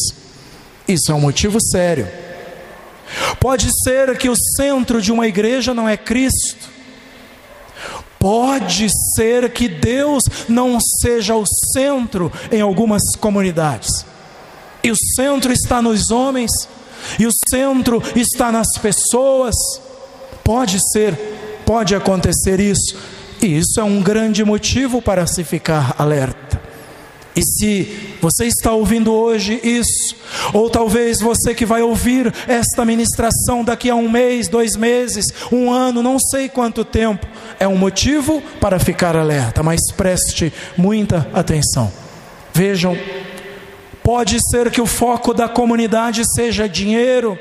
Isso 0.87 1.11
é 1.11 1.13
um 1.13 1.21
motivo 1.21 1.59
sério. 1.61 2.07
Pode 3.39 3.69
ser 3.83 4.17
que 4.17 4.27
o 4.27 4.35
centro 4.55 4.99
de 4.99 5.11
uma 5.11 5.27
igreja 5.27 5.71
não 5.71 5.87
é 5.87 5.95
Cristo. 5.95 6.76
Pode 8.19 8.87
ser 9.15 9.51
que 9.51 9.67
Deus 9.67 10.23
não 10.49 10.79
seja 10.79 11.35
o 11.35 11.45
centro 11.73 12.31
em 12.51 12.61
algumas 12.61 13.03
comunidades. 13.19 14.05
E 14.83 14.91
o 14.91 14.95
centro 15.15 15.51
está 15.51 15.81
nos 15.81 16.11
homens, 16.11 16.51
e 17.19 17.27
o 17.27 17.31
centro 17.49 18.01
está 18.15 18.51
nas 18.51 18.77
pessoas. 18.79 19.55
Pode 20.43 20.79
ser 20.91 21.37
pode 21.67 21.93
acontecer 21.93 22.61
isso. 22.61 22.95
E 23.41 23.57
isso 23.57 23.79
é 23.79 23.83
um 23.83 24.01
grande 24.01 24.43
motivo 24.45 25.01
para 25.01 25.27
se 25.27 25.43
ficar 25.43 25.93
alerta. 25.97 26.59
E 27.35 27.43
se 27.43 28.06
você 28.21 28.45
está 28.45 28.71
ouvindo 28.71 29.13
hoje 29.13 29.59
isso, 29.63 30.15
ou 30.53 30.69
talvez 30.69 31.19
você 31.19 31.53
que 31.53 31.65
vai 31.65 31.81
ouvir 31.81 32.33
esta 32.47 32.83
ministração 32.83 33.63
daqui 33.63 33.89
a 33.89 33.95
um 33.95 34.09
mês, 34.09 34.47
dois 34.47 34.75
meses, 34.75 35.25
um 35.51 35.71
ano, 35.71 36.01
não 36.03 36.19
sei 36.19 36.49
quanto 36.49 36.83
tempo, 36.83 37.27
é 37.59 37.67
um 37.67 37.77
motivo 37.77 38.41
para 38.59 38.79
ficar 38.79 39.15
alerta, 39.15 39.61
mas 39.63 39.91
preste 39.91 40.51
muita 40.77 41.27
atenção. 41.33 41.91
Vejam, 42.53 42.97
pode 44.03 44.39
ser 44.49 44.71
que 44.71 44.81
o 44.81 44.85
foco 44.85 45.33
da 45.33 45.47
comunidade 45.47 46.23
seja 46.35 46.67
dinheiro, 46.67 47.37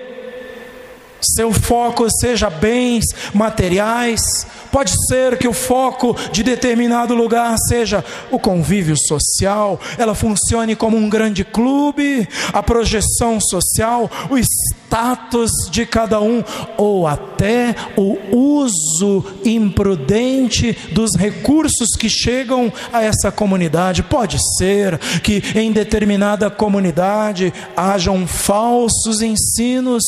seu 1.34 1.52
foco 1.52 2.08
seja 2.10 2.48
bens 2.48 3.04
materiais, 3.34 4.46
pode 4.70 4.92
ser 5.06 5.38
que 5.38 5.48
o 5.48 5.52
foco 5.52 6.16
de 6.32 6.42
determinado 6.42 7.14
lugar 7.14 7.56
seja 7.68 8.04
o 8.30 8.38
convívio 8.38 8.96
social, 8.96 9.80
ela 9.98 10.14
funcione 10.14 10.76
como 10.76 10.96
um 10.96 11.08
grande 11.08 11.44
clube, 11.44 12.28
a 12.52 12.62
projeção 12.62 13.40
social, 13.40 14.10
o 14.30 14.38
status 14.38 15.50
de 15.70 15.84
cada 15.86 16.20
um, 16.20 16.42
ou 16.76 17.06
até 17.06 17.74
o 17.96 18.16
uso 18.36 19.24
imprudente 19.44 20.76
dos 20.92 21.16
recursos 21.16 21.90
que 21.98 22.08
chegam 22.08 22.72
a 22.92 23.02
essa 23.02 23.30
comunidade. 23.30 24.02
Pode 24.02 24.38
ser 24.56 24.98
que 25.22 25.42
em 25.54 25.72
determinada 25.72 26.50
comunidade 26.50 27.52
hajam 27.76 28.26
falsos 28.26 29.22
ensinos 29.22 30.04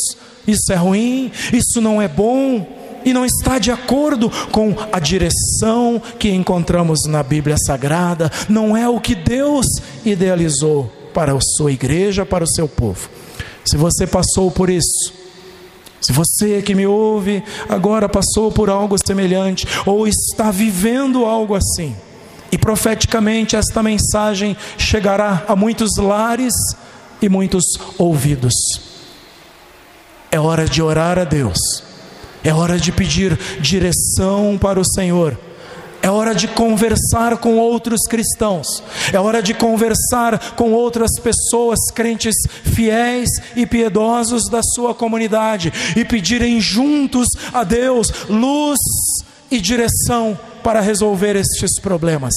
isso 0.49 0.73
é 0.73 0.77
ruim, 0.77 1.31
isso 1.53 1.81
não 1.81 2.01
é 2.01 2.09
bom 2.09 2.67
e 3.05 3.13
não 3.13 3.25
está 3.25 3.59
de 3.59 3.71
acordo 3.71 4.31
com 4.51 4.75
a 4.91 4.99
direção 4.99 6.03
que 6.19 6.31
encontramos 6.31 7.07
na 7.07 7.23
Bíblia 7.23 7.57
Sagrada, 7.57 8.31
não 8.49 8.77
é 8.77 8.89
o 8.89 9.01
que 9.01 9.15
Deus 9.15 9.67
idealizou 10.05 10.91
para 11.13 11.33
a 11.33 11.41
sua 11.41 11.71
igreja, 11.71 12.27
para 12.27 12.45
o 12.45 12.49
seu 12.49 12.67
povo. 12.67 13.09
Se 13.65 13.77
você 13.77 14.07
passou 14.07 14.51
por 14.51 14.71
isso, 14.71 15.13
se 16.01 16.13
você 16.13 16.63
que 16.63 16.75
me 16.75 16.87
ouve 16.87 17.43
agora 17.69 18.09
passou 18.09 18.51
por 18.51 18.71
algo 18.71 18.97
semelhante 19.05 19.67
ou 19.85 20.09
está 20.09 20.51
vivendo 20.51 21.25
algo 21.25 21.55
assim, 21.55 21.95
e 22.51 22.57
profeticamente 22.57 23.57
esta 23.57 23.83
mensagem 23.83 24.57
chegará 24.79 25.45
a 25.47 25.55
muitos 25.55 25.97
lares 25.99 26.55
e 27.21 27.29
muitos 27.29 27.65
ouvidos. 27.99 28.88
É 30.31 30.39
hora 30.39 30.67
de 30.67 30.83
orar 30.83 31.19
a 31.19 31.25
Deus, 31.25 31.59
é 32.45 32.53
hora 32.53 32.79
de 32.79 32.93
pedir 32.93 33.39
direção 33.61 34.59
para 34.61 34.79
o 34.79 34.85
Senhor. 34.85 35.39
É 36.01 36.09
hora 36.09 36.33
de 36.33 36.47
conversar 36.47 37.39
com 37.39 37.57
outros 37.57 38.03
cristãos, 38.09 38.83
é 39.13 39.19
hora 39.19 39.43
de 39.43 39.53
conversar 39.53 40.55
com 40.55 40.73
outras 40.73 41.19
pessoas, 41.21 41.91
crentes 41.93 42.37
fiéis 42.63 43.29
e 43.57 43.67
piedosos 43.67 44.49
da 44.49 44.63
sua 44.63 44.95
comunidade, 44.95 45.73
e 45.97 46.05
pedirem 46.05 46.61
juntos 46.61 47.27
a 47.53 47.65
Deus 47.65 48.13
luz 48.29 48.79
e 49.51 49.61
direção 49.61 50.39
para 50.63 50.81
resolver 50.81 51.37
estes 51.37 51.79
problemas. 51.81 52.35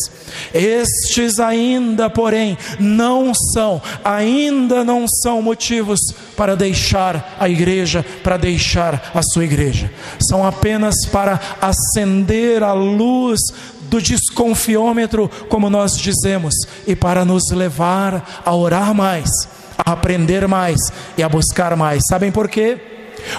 Estes 0.53 1.39
ainda, 1.39 2.09
porém, 2.09 2.57
não 2.79 3.33
são, 3.33 3.81
ainda 4.03 4.83
não 4.83 5.05
são 5.07 5.41
motivos 5.41 5.99
para 6.35 6.55
deixar 6.55 7.35
a 7.39 7.49
igreja, 7.49 8.05
para 8.23 8.37
deixar 8.37 9.11
a 9.13 9.21
sua 9.21 9.43
igreja. 9.43 9.91
São 10.19 10.45
apenas 10.45 10.95
para 11.11 11.39
acender 11.61 12.63
a 12.63 12.73
luz 12.73 13.39
do 13.83 14.01
desconfiômetro, 14.01 15.29
como 15.49 15.69
nós 15.69 15.97
dizemos, 15.97 16.53
e 16.87 16.95
para 16.95 17.25
nos 17.25 17.51
levar 17.51 18.41
a 18.45 18.55
orar 18.55 18.93
mais, 18.93 19.29
a 19.77 19.91
aprender 19.91 20.47
mais 20.47 20.77
e 21.17 21.23
a 21.23 21.27
buscar 21.27 21.75
mais. 21.75 22.01
Sabem 22.09 22.31
por 22.31 22.47
quê? 22.47 22.90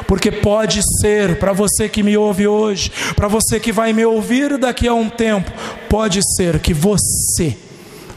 Porque 0.06 0.30
pode 0.30 0.80
ser, 1.00 1.36
para 1.36 1.52
você 1.52 1.88
que 1.88 2.02
me 2.02 2.16
ouve 2.16 2.46
hoje, 2.46 2.90
para 3.14 3.28
você 3.28 3.58
que 3.58 3.72
vai 3.72 3.92
me 3.92 4.04
ouvir 4.04 4.58
daqui 4.58 4.88
a 4.88 4.94
um 4.94 5.08
tempo, 5.08 5.50
pode 5.88 6.20
ser 6.36 6.58
que 6.60 6.72
você, 6.72 7.56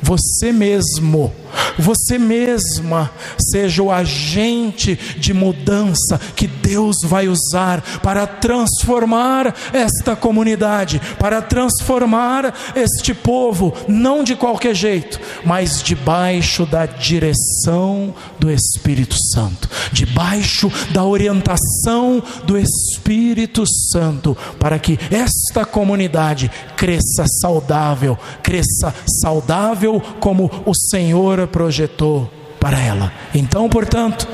você 0.01 0.51
mesmo, 0.51 1.33
você 1.77 2.17
mesma 2.17 3.11
seja 3.37 3.83
o 3.83 3.91
agente 3.91 4.95
de 5.17 5.33
mudança 5.33 6.19
que 6.35 6.47
Deus 6.47 6.97
vai 7.03 7.27
usar 7.27 7.81
para 8.01 8.25
transformar 8.25 9.53
esta 9.73 10.15
comunidade, 10.15 11.01
para 11.19 11.41
transformar 11.41 12.53
este 12.75 13.13
povo, 13.13 13.73
não 13.87 14.23
de 14.23 14.35
qualquer 14.35 14.75
jeito, 14.75 15.19
mas 15.45 15.81
debaixo 15.81 16.65
da 16.65 16.85
direção 16.85 18.13
do 18.39 18.51
Espírito 18.51 19.15
Santo, 19.33 19.69
debaixo 19.91 20.71
da 20.91 21.03
orientação 21.03 22.21
do 22.45 22.57
Espírito 22.57 23.63
Santo, 23.91 24.37
para 24.59 24.79
que 24.79 24.99
esta 25.11 25.65
comunidade 25.65 26.51
cresça 26.75 27.25
saudável, 27.41 28.17
cresça 28.41 28.93
saudável 29.21 30.01
como 30.19 30.49
o 30.65 30.73
Senhor 30.73 31.47
projetou 31.65 32.31
para 32.59 32.79
ela. 32.79 33.11
Então, 33.33 33.67
portanto, 33.67 34.27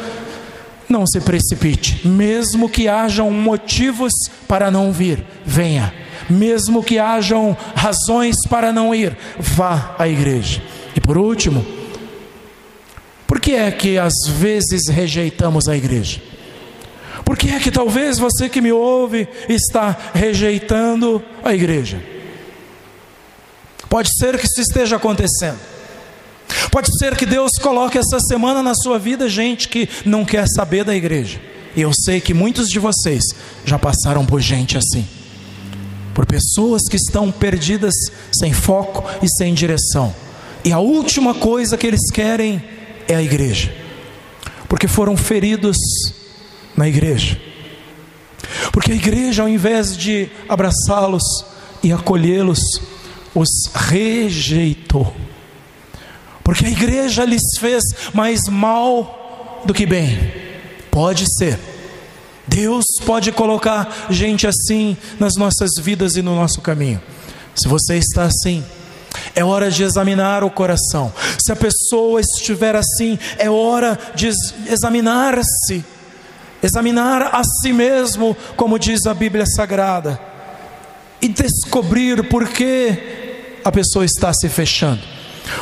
não 0.89 1.07
se 1.07 1.21
precipite, 1.21 2.05
mesmo 2.05 2.69
que 2.69 2.89
hajam 2.89 3.31
motivos 3.31 4.11
para 4.49 4.69
não 4.69 4.91
vir, 4.91 5.23
venha. 5.45 5.93
Mesmo 6.29 6.83
que 6.83 6.99
hajam 6.99 7.55
razões 7.73 8.35
para 8.49 8.73
não 8.73 8.93
ir, 8.93 9.17
vá 9.39 9.95
à 9.97 10.09
igreja. 10.09 10.61
E 10.93 10.99
por 10.99 11.17
último, 11.17 11.65
por 13.25 13.39
que 13.39 13.53
é 13.53 13.71
que 13.71 13.97
às 13.97 14.27
vezes 14.27 14.89
rejeitamos 14.89 15.69
a 15.69 15.77
igreja? 15.77 16.21
Por 17.23 17.37
que 17.37 17.49
é 17.49 17.59
que 17.59 17.71
talvez 17.71 18.19
você 18.19 18.49
que 18.49 18.59
me 18.59 18.73
ouve 18.73 19.25
está 19.47 19.97
rejeitando 20.13 21.23
a 21.43 21.53
igreja? 21.53 22.01
Pode 23.89 24.09
ser 24.17 24.37
que 24.37 24.45
isso 24.45 24.59
esteja 24.59 24.97
acontecendo. 24.97 25.71
Pode 26.71 26.89
ser 26.97 27.15
que 27.15 27.25
Deus 27.25 27.51
coloque 27.61 27.97
essa 27.97 28.19
semana 28.19 28.61
na 28.61 28.73
sua 28.75 28.97
vida 28.99 29.29
gente 29.29 29.67
que 29.67 29.89
não 30.05 30.25
quer 30.25 30.47
saber 30.47 30.83
da 30.83 30.95
igreja. 30.95 31.39
E 31.75 31.81
eu 31.81 31.91
sei 31.93 32.19
que 32.19 32.33
muitos 32.33 32.67
de 32.67 32.79
vocês 32.79 33.23
já 33.65 33.79
passaram 33.79 34.25
por 34.25 34.41
gente 34.41 34.77
assim. 34.77 35.07
Por 36.13 36.25
pessoas 36.25 36.81
que 36.89 36.97
estão 36.97 37.31
perdidas, 37.31 37.93
sem 38.33 38.51
foco 38.51 39.03
e 39.23 39.29
sem 39.29 39.53
direção. 39.53 40.13
E 40.63 40.71
a 40.71 40.79
última 40.79 41.33
coisa 41.33 41.77
que 41.77 41.87
eles 41.87 42.11
querem 42.11 42.61
é 43.07 43.15
a 43.15 43.21
igreja. 43.21 43.73
Porque 44.67 44.87
foram 44.87 45.15
feridos 45.15 45.77
na 46.75 46.87
igreja. 46.87 47.39
Porque 48.71 48.91
a 48.91 48.95
igreja, 48.95 49.43
ao 49.43 49.49
invés 49.49 49.95
de 49.95 50.29
abraçá-los 50.47 51.45
e 51.81 51.91
acolhê-los, 51.91 52.59
os 53.33 53.49
rejeitou 53.73 55.15
porque 56.43 56.65
a 56.65 56.69
igreja 56.69 57.25
lhes 57.25 57.41
fez 57.59 57.83
mais 58.13 58.41
mal 58.49 59.61
do 59.65 59.73
que 59.73 59.85
bem. 59.85 60.17
Pode 60.89 61.25
ser. 61.37 61.59
Deus 62.47 62.85
pode 63.05 63.31
colocar 63.31 64.07
gente 64.09 64.45
assim 64.47 64.97
nas 65.19 65.35
nossas 65.35 65.71
vidas 65.79 66.15
e 66.15 66.21
no 66.21 66.35
nosso 66.35 66.61
caminho. 66.61 67.01
Se 67.55 67.67
você 67.67 67.97
está 67.97 68.23
assim, 68.23 68.63
é 69.35 69.43
hora 69.43 69.69
de 69.69 69.83
examinar 69.83 70.43
o 70.43 70.49
coração. 70.49 71.13
Se 71.37 71.51
a 71.51 71.55
pessoa 71.55 72.19
estiver 72.19 72.75
assim, 72.75 73.17
é 73.37 73.49
hora 73.49 73.97
de 74.15 74.29
examinar-se 74.67 75.85
examinar 76.61 77.31
a 77.33 77.41
si 77.43 77.73
mesmo, 77.73 78.35
como 78.55 78.77
diz 78.77 79.05
a 79.05 79.13
Bíblia 79.13 79.45
Sagrada, 79.45 80.19
e 81.21 81.27
descobrir 81.27 82.27
por 82.29 82.47
que 82.49 83.59
a 83.63 83.71
pessoa 83.71 84.05
está 84.05 84.33
se 84.33 84.47
fechando. 84.49 85.01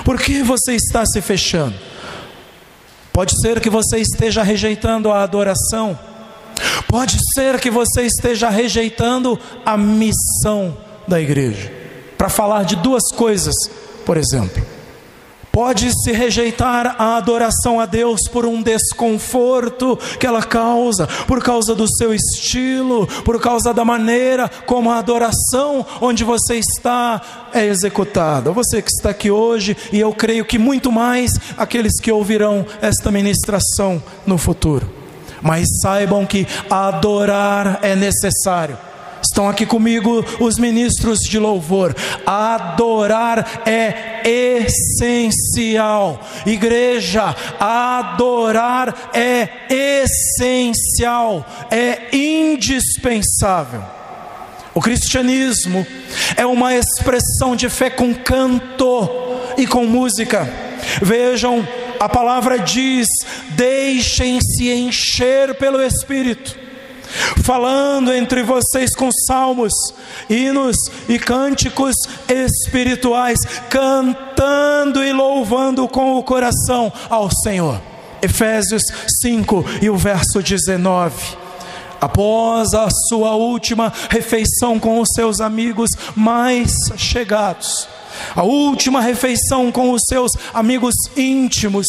Por 0.04 0.20
que 0.20 0.44
você 0.44 0.76
está 0.76 1.06
se 1.06 1.22
fechando? 1.22 1.76
Pode 3.12 3.34
ser 3.42 3.60
que 3.60 3.70
você 3.70 3.98
esteja 3.98 4.44
rejeitando 4.44 5.12
a 5.12 5.24
adoração, 5.24 5.98
pode 6.88 7.18
ser 7.34 7.60
que 7.60 7.70
você 7.70 8.04
esteja 8.04 8.50
rejeitando 8.50 9.38
a 9.66 9.76
missão 9.76 10.78
da 11.08 11.20
igreja. 11.20 11.72
Para 12.18 12.30
falar 12.30 12.64
de 12.64 12.76
duas 12.78 13.12
coisas, 13.12 13.56
por 14.06 14.16
exemplo. 14.16 14.79
Pode-se 15.52 16.12
rejeitar 16.12 16.96
a 16.98 17.18
adoração 17.18 17.80
a 17.80 17.86
Deus 17.86 18.22
por 18.32 18.46
um 18.46 18.62
desconforto 18.62 19.98
que 20.20 20.28
ela 20.28 20.44
causa, 20.44 21.08
por 21.28 21.44
causa 21.44 21.74
do 21.74 21.88
seu 21.88 22.14
estilo, 22.14 23.08
por 23.26 23.42
causa 23.42 23.74
da 23.74 23.84
maneira 23.84 24.50
como 24.66 24.92
a 24.92 24.98
adoração 24.98 25.86
onde 26.00 26.24
você 26.24 26.56
está 26.56 27.50
é 27.54 27.66
executada. 27.66 28.52
Você 28.52 28.82
que 28.82 28.92
está 28.92 29.10
aqui 29.10 29.32
hoje, 29.32 29.76
e 29.92 30.00
eu 30.00 30.14
creio 30.14 30.46
que 30.46 30.58
muito 30.58 30.92
mais 30.92 31.32
aqueles 31.58 32.00
que 32.00 32.12
ouvirão 32.12 32.66
esta 32.82 33.12
ministração 33.12 34.02
no 34.26 34.38
futuro. 34.38 34.90
Mas 35.42 35.68
saibam 35.82 36.26
que 36.26 36.46
adorar 36.70 37.80
é 37.82 37.96
necessário 37.96 38.78
Estão 39.40 39.48
aqui 39.48 39.66
comigo 39.66 40.26
os 40.42 40.60
ministros 40.60 41.20
de 41.20 41.40
louvor. 41.40 41.96
Adorar 42.26 43.62
é 43.66 44.22
essencial. 44.66 46.20
Igreja, 46.46 47.34
adorar 47.58 49.12
é 49.14 49.48
essencial, 50.04 51.46
é 51.72 52.14
indispensável. 52.14 53.82
O 54.76 54.82
cristianismo 54.82 55.88
é 56.36 56.46
uma 56.46 56.76
expressão 56.76 57.56
de 57.56 57.70
fé 57.70 57.90
com 57.90 58.14
canto 58.14 59.10
e 59.58 59.66
com 59.66 59.86
música. 59.86 60.52
Vejam, 61.02 61.66
a 61.98 62.10
palavra 62.10 62.60
diz: 62.60 63.08
deixem-se 63.52 64.70
encher 64.70 65.56
pelo 65.56 65.82
Espírito 65.82 66.68
falando 67.44 68.14
entre 68.14 68.44
vocês 68.44 68.96
com 68.96 69.10
salmos, 69.28 69.74
hinos 70.30 70.78
e 71.08 71.18
cânticos 71.18 71.96
espirituais, 72.28 73.40
cantando 73.70 75.04
e 75.04 75.12
louvando 75.12 75.88
com 75.88 76.16
o 76.16 76.24
coração 76.24 76.92
ao 77.10 77.30
Senhor. 77.32 77.82
Efésios 78.22 78.84
5 79.22 79.66
e 79.82 79.90
o 79.90 79.96
verso 79.96 80.42
19 80.42 81.50
após 82.02 82.74
a 82.74 82.88
sua 83.10 83.36
última 83.36 83.92
refeição 84.10 84.80
com 84.80 85.00
os 85.00 85.10
seus 85.14 85.42
amigos 85.42 85.90
mais 86.16 86.72
chegados, 86.96 87.88
a 88.36 88.44
última 88.44 89.02
refeição 89.02 89.72
com 89.72 89.92
os 89.92 90.04
seus 90.08 90.32
amigos 90.54 90.96
íntimos, 91.16 91.88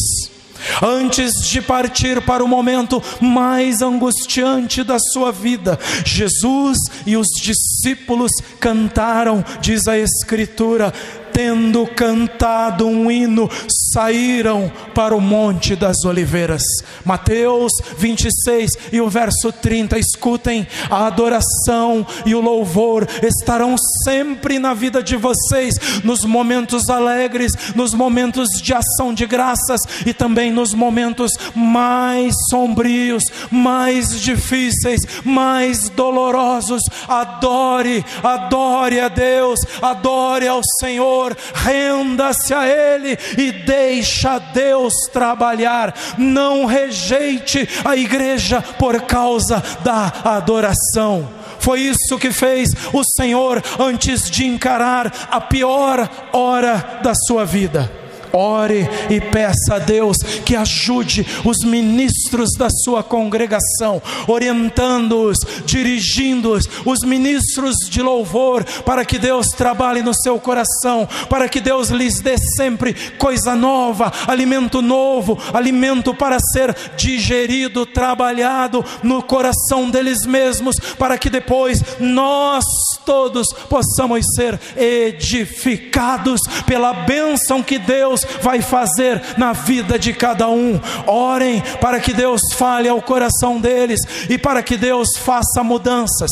Antes 0.83 1.49
de 1.49 1.61
partir 1.61 2.21
para 2.23 2.45
o 2.45 2.49
momento 2.49 3.03
mais 3.21 3.83
angustiante 3.83 4.83
da 4.83 4.99
sua 4.99 5.31
vida, 5.33 5.79
Jesus 6.05 6.79
e 7.07 7.17
os 7.17 7.29
discípulos 7.41 8.33
cantaram, 8.59 9.45
diz 9.61 9.87
a 9.89 9.99
Escritura, 9.99 10.93
tendo 11.33 11.87
cantado 11.87 12.87
um 12.87 13.11
hino, 13.11 13.49
saíram 13.93 14.71
para 14.95 15.15
o 15.15 15.21
Monte 15.21 15.75
das 15.77 16.05
Oliveiras. 16.05 16.63
Mateus 17.05 17.73
26 17.97 18.71
e 18.93 19.01
o 19.01 19.09
verso 19.09 19.53
30. 19.53 19.99
Escutem, 19.99 20.67
a 20.91 21.07
adoração 21.07 22.07
e 22.25 22.35
o 22.35 22.41
louvor 22.41 23.07
estarão 23.23 23.77
sempre 24.05 24.59
na 24.59 24.75
vida 24.75 25.03
de 25.03 25.17
vocês, 25.17 25.75
nos 26.03 26.25
momentos 26.25 26.89
alegres, 26.89 27.53
nos 27.75 27.95
momentos 27.95 28.49
de 28.63 28.75
ação 28.75 29.13
de 29.13 29.27
graças 29.27 29.81
e 30.07 30.13
também 30.13 30.51
nos 30.51 30.75
momentos 30.75 31.33
mais 31.55 32.35
sombrios, 32.49 33.25
mais 33.51 34.21
difíceis, 34.21 35.01
mais 35.25 35.89
dolorosos. 35.91 36.83
Adore, 37.09 38.05
adore 38.23 39.01
a 39.01 39.09
Deus, 39.09 39.61
adore 39.83 40.47
ao 40.47 40.61
Senhor 40.79 41.37
renda-se 41.55 42.55
a 42.55 42.67
Ele 42.67 43.19
e 43.37 43.53
deixa 43.81 44.39
Deus 44.39 44.93
trabalhar. 45.13 45.95
Não 46.19 46.67
rejeite 46.67 47.67
a 47.85 47.97
igreja 47.97 48.61
por 48.79 49.01
causa 49.03 49.63
da 49.83 50.13
adoração. 50.25 51.29
Foi 51.59 51.81
isso 51.81 52.19
que 52.19 52.31
fez 52.31 52.71
o 52.93 53.03
Senhor 53.05 53.63
antes 53.79 54.31
de 54.31 54.47
encarar 54.47 55.29
a 55.31 55.41
pior 55.41 56.09
hora 56.33 57.01
da 57.03 57.15
sua 57.15 57.45
vida. 57.45 58.00
Ore 58.33 58.89
e 59.09 59.21
peça 59.21 59.75
a 59.75 59.79
Deus 59.79 60.19
que 60.45 60.57
ajude 60.57 61.27
os 61.45 61.65
ministros 61.65 62.51
da 62.57 62.69
sua 62.71 63.03
congregação, 63.03 64.03
orientando-os, 64.27 65.39
dirigindo-os, 65.65 66.69
os 66.85 67.01
ministros 67.03 67.77
de 67.89 68.03
louvor, 68.03 68.65
para 68.85 69.05
que 69.05 69.19
Deus 69.19 69.49
trabalhe 69.49 70.03
no 70.03 70.15
seu 70.15 70.39
coração, 70.39 71.09
para 71.29 71.49
que 71.49 71.61
Deus 71.61 71.91
lhes 71.91 72.21
dê 72.21 72.37
sempre 72.39 72.95
coisa 73.19 73.55
nova, 73.55 74.13
alimento 74.27 74.83
novo, 74.83 75.39
alimento 75.53 76.15
para 76.15 76.39
ser 76.39 76.75
digerido, 76.97 77.87
trabalhado 77.87 78.85
no 79.03 79.23
coração 79.23 79.91
deles 79.91 80.25
mesmos, 80.27 80.77
para 80.99 81.19
que 81.19 81.31
depois 81.31 81.83
nós 81.99 82.65
todos 83.05 83.49
possamos 83.69 84.25
ser 84.35 84.59
edificados 84.77 86.41
pela 86.67 86.93
bênção 86.93 87.63
que 87.63 87.79
Deus 87.79 88.25
vai 88.41 88.61
fazer 88.63 89.21
na 89.37 89.53
vida 89.53 89.99
de 89.99 90.13
cada 90.13 90.49
um. 90.49 90.81
Orem 91.07 91.63
para 91.81 92.01
que 92.01 92.13
Deus 92.13 92.41
fale 92.55 92.89
ao 92.89 93.03
coração 93.03 93.61
deles 93.61 94.01
e 94.29 94.39
para 94.39 94.63
que 94.63 94.77
Deus 94.77 95.17
faça 95.17 95.63
mudanças 95.63 96.31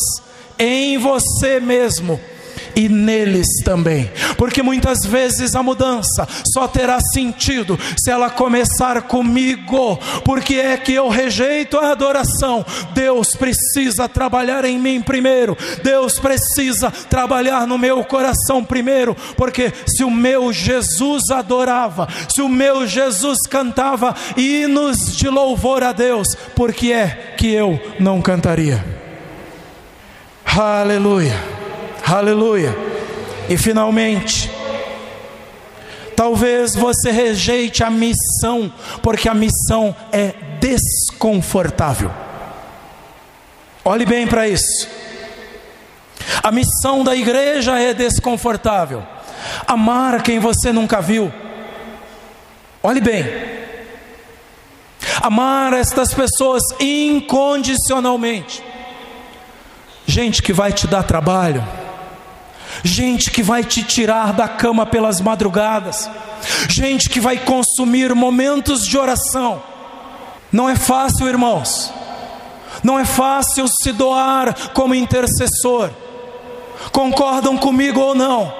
em 0.58 0.98
você 0.98 1.60
mesmo 1.60 2.20
e 2.74 2.88
neles 2.88 3.46
também, 3.64 4.10
porque 4.36 4.62
muitas 4.62 5.04
vezes 5.04 5.54
a 5.54 5.62
mudança 5.62 6.26
só 6.52 6.66
terá 6.66 6.98
sentido 7.00 7.78
se 7.96 8.10
ela 8.10 8.30
começar 8.30 9.02
comigo, 9.02 9.98
porque 10.24 10.54
é 10.54 10.76
que 10.76 10.94
eu 10.94 11.08
rejeito 11.08 11.78
a 11.78 11.92
adoração. 11.92 12.64
Deus 12.92 13.34
precisa 13.34 14.08
trabalhar 14.08 14.64
em 14.64 14.78
mim 14.78 15.00
primeiro, 15.00 15.56
Deus 15.82 16.18
precisa 16.18 16.90
trabalhar 16.90 17.66
no 17.66 17.78
meu 17.78 18.04
coração 18.04 18.64
primeiro, 18.64 19.16
porque 19.36 19.72
se 19.86 20.04
o 20.04 20.10
meu 20.10 20.52
Jesus 20.52 21.30
adorava, 21.30 22.08
se 22.28 22.40
o 22.40 22.48
meu 22.48 22.86
Jesus 22.86 23.40
cantava 23.48 24.14
hinos 24.36 25.16
de 25.16 25.28
louvor 25.28 25.82
a 25.82 25.92
Deus, 25.92 26.34
por 26.54 26.72
que 26.72 26.92
é 26.92 27.34
que 27.36 27.52
eu 27.52 27.80
não 27.98 28.20
cantaria? 28.20 28.84
Aleluia. 30.44 31.57
Aleluia. 32.10 32.74
E 33.50 33.58
finalmente, 33.58 34.50
talvez 36.16 36.74
você 36.74 37.10
rejeite 37.10 37.84
a 37.84 37.90
missão, 37.90 38.72
porque 39.02 39.28
a 39.28 39.34
missão 39.34 39.94
é 40.10 40.32
desconfortável. 40.58 42.10
Olhe 43.84 44.06
bem 44.06 44.26
para 44.26 44.48
isso. 44.48 44.88
A 46.42 46.50
missão 46.50 47.04
da 47.04 47.14
igreja 47.14 47.78
é 47.78 47.92
desconfortável. 47.92 49.02
Amar 49.66 50.22
quem 50.22 50.38
você 50.38 50.72
nunca 50.72 51.02
viu. 51.02 51.30
Olhe 52.82 53.02
bem. 53.02 53.24
Amar 55.20 55.74
estas 55.74 56.14
pessoas 56.14 56.62
incondicionalmente. 56.80 58.62
Gente 60.06 60.42
que 60.42 60.54
vai 60.54 60.72
te 60.72 60.86
dar 60.86 61.02
trabalho 61.02 61.62
gente 62.82 63.30
que 63.30 63.42
vai 63.42 63.64
te 63.64 63.82
tirar 63.82 64.32
da 64.32 64.48
cama 64.48 64.86
pelas 64.86 65.20
madrugadas, 65.20 66.08
gente 66.68 67.08
que 67.08 67.20
vai 67.20 67.38
consumir 67.38 68.14
momentos 68.14 68.86
de 68.86 68.96
oração. 68.96 69.62
Não 70.52 70.68
é 70.68 70.76
fácil, 70.76 71.28
irmãos, 71.28 71.92
não 72.82 72.98
é 72.98 73.04
fácil 73.04 73.66
se 73.68 73.92
doar 73.92 74.72
como 74.72 74.94
intercessor. 74.94 75.90
Concordam 76.92 77.56
comigo 77.56 78.00
ou 78.00 78.14
não? 78.14 78.52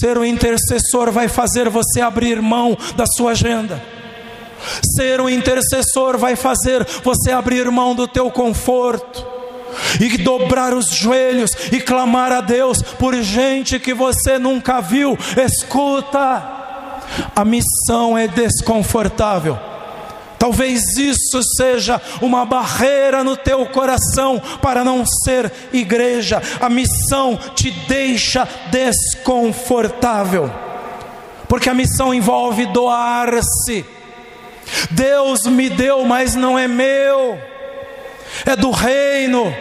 Ser 0.00 0.18
um 0.18 0.24
intercessor 0.24 1.10
vai 1.10 1.28
fazer 1.28 1.68
você 1.68 2.00
abrir 2.00 2.42
mão 2.42 2.76
da 2.96 3.06
sua 3.06 3.30
agenda. 3.30 3.82
Ser 4.96 5.20
um 5.20 5.28
intercessor 5.28 6.18
vai 6.18 6.36
fazer 6.36 6.86
você 7.02 7.30
abrir 7.30 7.70
mão 7.70 7.94
do 7.94 8.06
teu 8.06 8.30
conforto 8.30 9.41
e 10.00 10.18
dobrar 10.18 10.74
os 10.74 10.90
joelhos 10.90 11.50
e 11.70 11.80
clamar 11.80 12.32
a 12.32 12.40
Deus 12.40 12.82
por 12.82 13.14
gente 13.22 13.78
que 13.78 13.94
você 13.94 14.38
nunca 14.38 14.80
viu. 14.80 15.18
Escuta, 15.36 16.42
a 17.34 17.44
missão 17.44 18.16
é 18.16 18.26
desconfortável. 18.28 19.58
Talvez 20.38 20.96
isso 20.96 21.40
seja 21.56 22.02
uma 22.20 22.44
barreira 22.44 23.22
no 23.22 23.36
teu 23.36 23.64
coração 23.66 24.42
para 24.60 24.82
não 24.82 25.06
ser 25.06 25.52
igreja. 25.72 26.42
A 26.60 26.68
missão 26.68 27.38
te 27.54 27.70
deixa 27.70 28.48
desconfortável, 28.68 30.50
porque 31.48 31.70
a 31.70 31.74
missão 31.74 32.12
envolve 32.12 32.66
doar-se. 32.66 33.84
Deus 34.90 35.46
me 35.46 35.68
deu, 35.68 36.04
mas 36.04 36.34
não 36.34 36.58
é 36.58 36.66
meu, 36.66 37.38
é 38.46 38.56
do 38.56 38.70
reino 38.70 39.54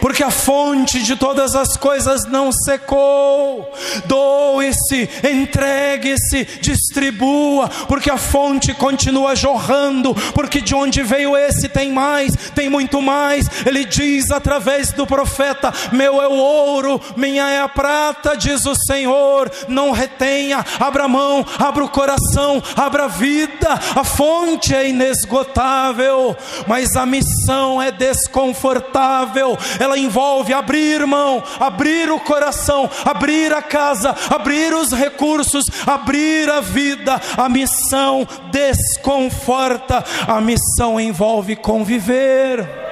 porque 0.00 0.22
a 0.22 0.30
fonte 0.30 1.02
de 1.02 1.16
todas 1.16 1.54
as 1.54 1.76
coisas 1.76 2.24
não 2.24 2.50
secou. 2.52 3.72
Doe-se, 4.06 5.08
entregue-se, 5.24 6.44
distribua, 6.60 7.68
porque 7.88 8.10
a 8.10 8.16
fonte 8.16 8.74
continua 8.74 9.34
jorrando, 9.34 10.14
porque 10.34 10.60
de 10.60 10.74
onde 10.74 11.02
veio 11.02 11.36
esse 11.36 11.68
tem 11.68 11.90
mais, 11.90 12.34
tem 12.54 12.68
muito 12.68 13.00
mais. 13.00 13.46
Ele 13.66 13.84
diz 13.84 14.30
através 14.30 14.92
do 14.92 15.06
profeta: 15.06 15.72
Meu 15.92 16.20
é 16.20 16.28
o 16.28 16.36
ouro, 16.36 17.00
minha 17.16 17.48
é 17.48 17.60
a 17.60 17.68
prata, 17.68 18.36
diz 18.36 18.64
o 18.66 18.74
Senhor. 18.74 19.50
Não 19.68 19.90
retenha, 19.90 20.64
abra 20.78 21.04
a 21.04 21.08
mão, 21.08 21.44
abra 21.58 21.84
o 21.84 21.88
coração, 21.88 22.62
abra 22.76 23.04
a 23.04 23.08
vida. 23.08 23.80
A 23.94 24.04
fonte 24.04 24.74
é 24.74 24.88
inesgotável, 24.88 26.36
mas 26.66 26.94
a 26.96 27.06
missão 27.06 27.80
é 27.80 27.90
desconfortável 27.90 29.56
ela 29.78 29.98
envolve 29.98 30.52
abrir 30.52 31.06
mão, 31.06 31.42
abrir 31.58 32.10
o 32.10 32.20
coração, 32.20 32.88
abrir 33.04 33.52
a 33.52 33.62
casa, 33.62 34.14
abrir 34.30 34.74
os 34.74 34.92
recursos, 34.92 35.64
abrir 35.86 36.48
a 36.50 36.60
vida. 36.60 37.20
A 37.36 37.48
missão 37.48 38.26
desconforta, 38.50 40.04
a 40.26 40.40
missão 40.40 41.00
envolve 41.00 41.56
conviver. 41.56 42.91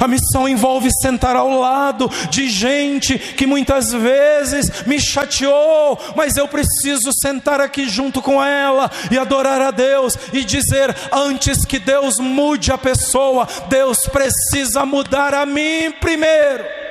A 0.00 0.08
missão 0.08 0.48
envolve 0.48 0.90
sentar 1.00 1.36
ao 1.36 1.50
lado 1.58 2.10
de 2.30 2.48
gente 2.48 3.18
que 3.18 3.46
muitas 3.46 3.92
vezes 3.92 4.84
me 4.86 5.00
chateou, 5.00 5.98
mas 6.14 6.36
eu 6.36 6.48
preciso 6.48 7.10
sentar 7.12 7.60
aqui 7.60 7.88
junto 7.88 8.20
com 8.22 8.42
ela 8.42 8.90
e 9.10 9.18
adorar 9.18 9.60
a 9.60 9.70
Deus 9.70 10.16
e 10.32 10.44
dizer: 10.44 10.94
antes 11.12 11.64
que 11.64 11.78
Deus 11.78 12.18
mude 12.18 12.72
a 12.72 12.78
pessoa, 12.78 13.46
Deus 13.68 13.98
precisa 14.06 14.84
mudar 14.84 15.34
a 15.34 15.46
mim 15.46 15.92
primeiro. 16.00 16.85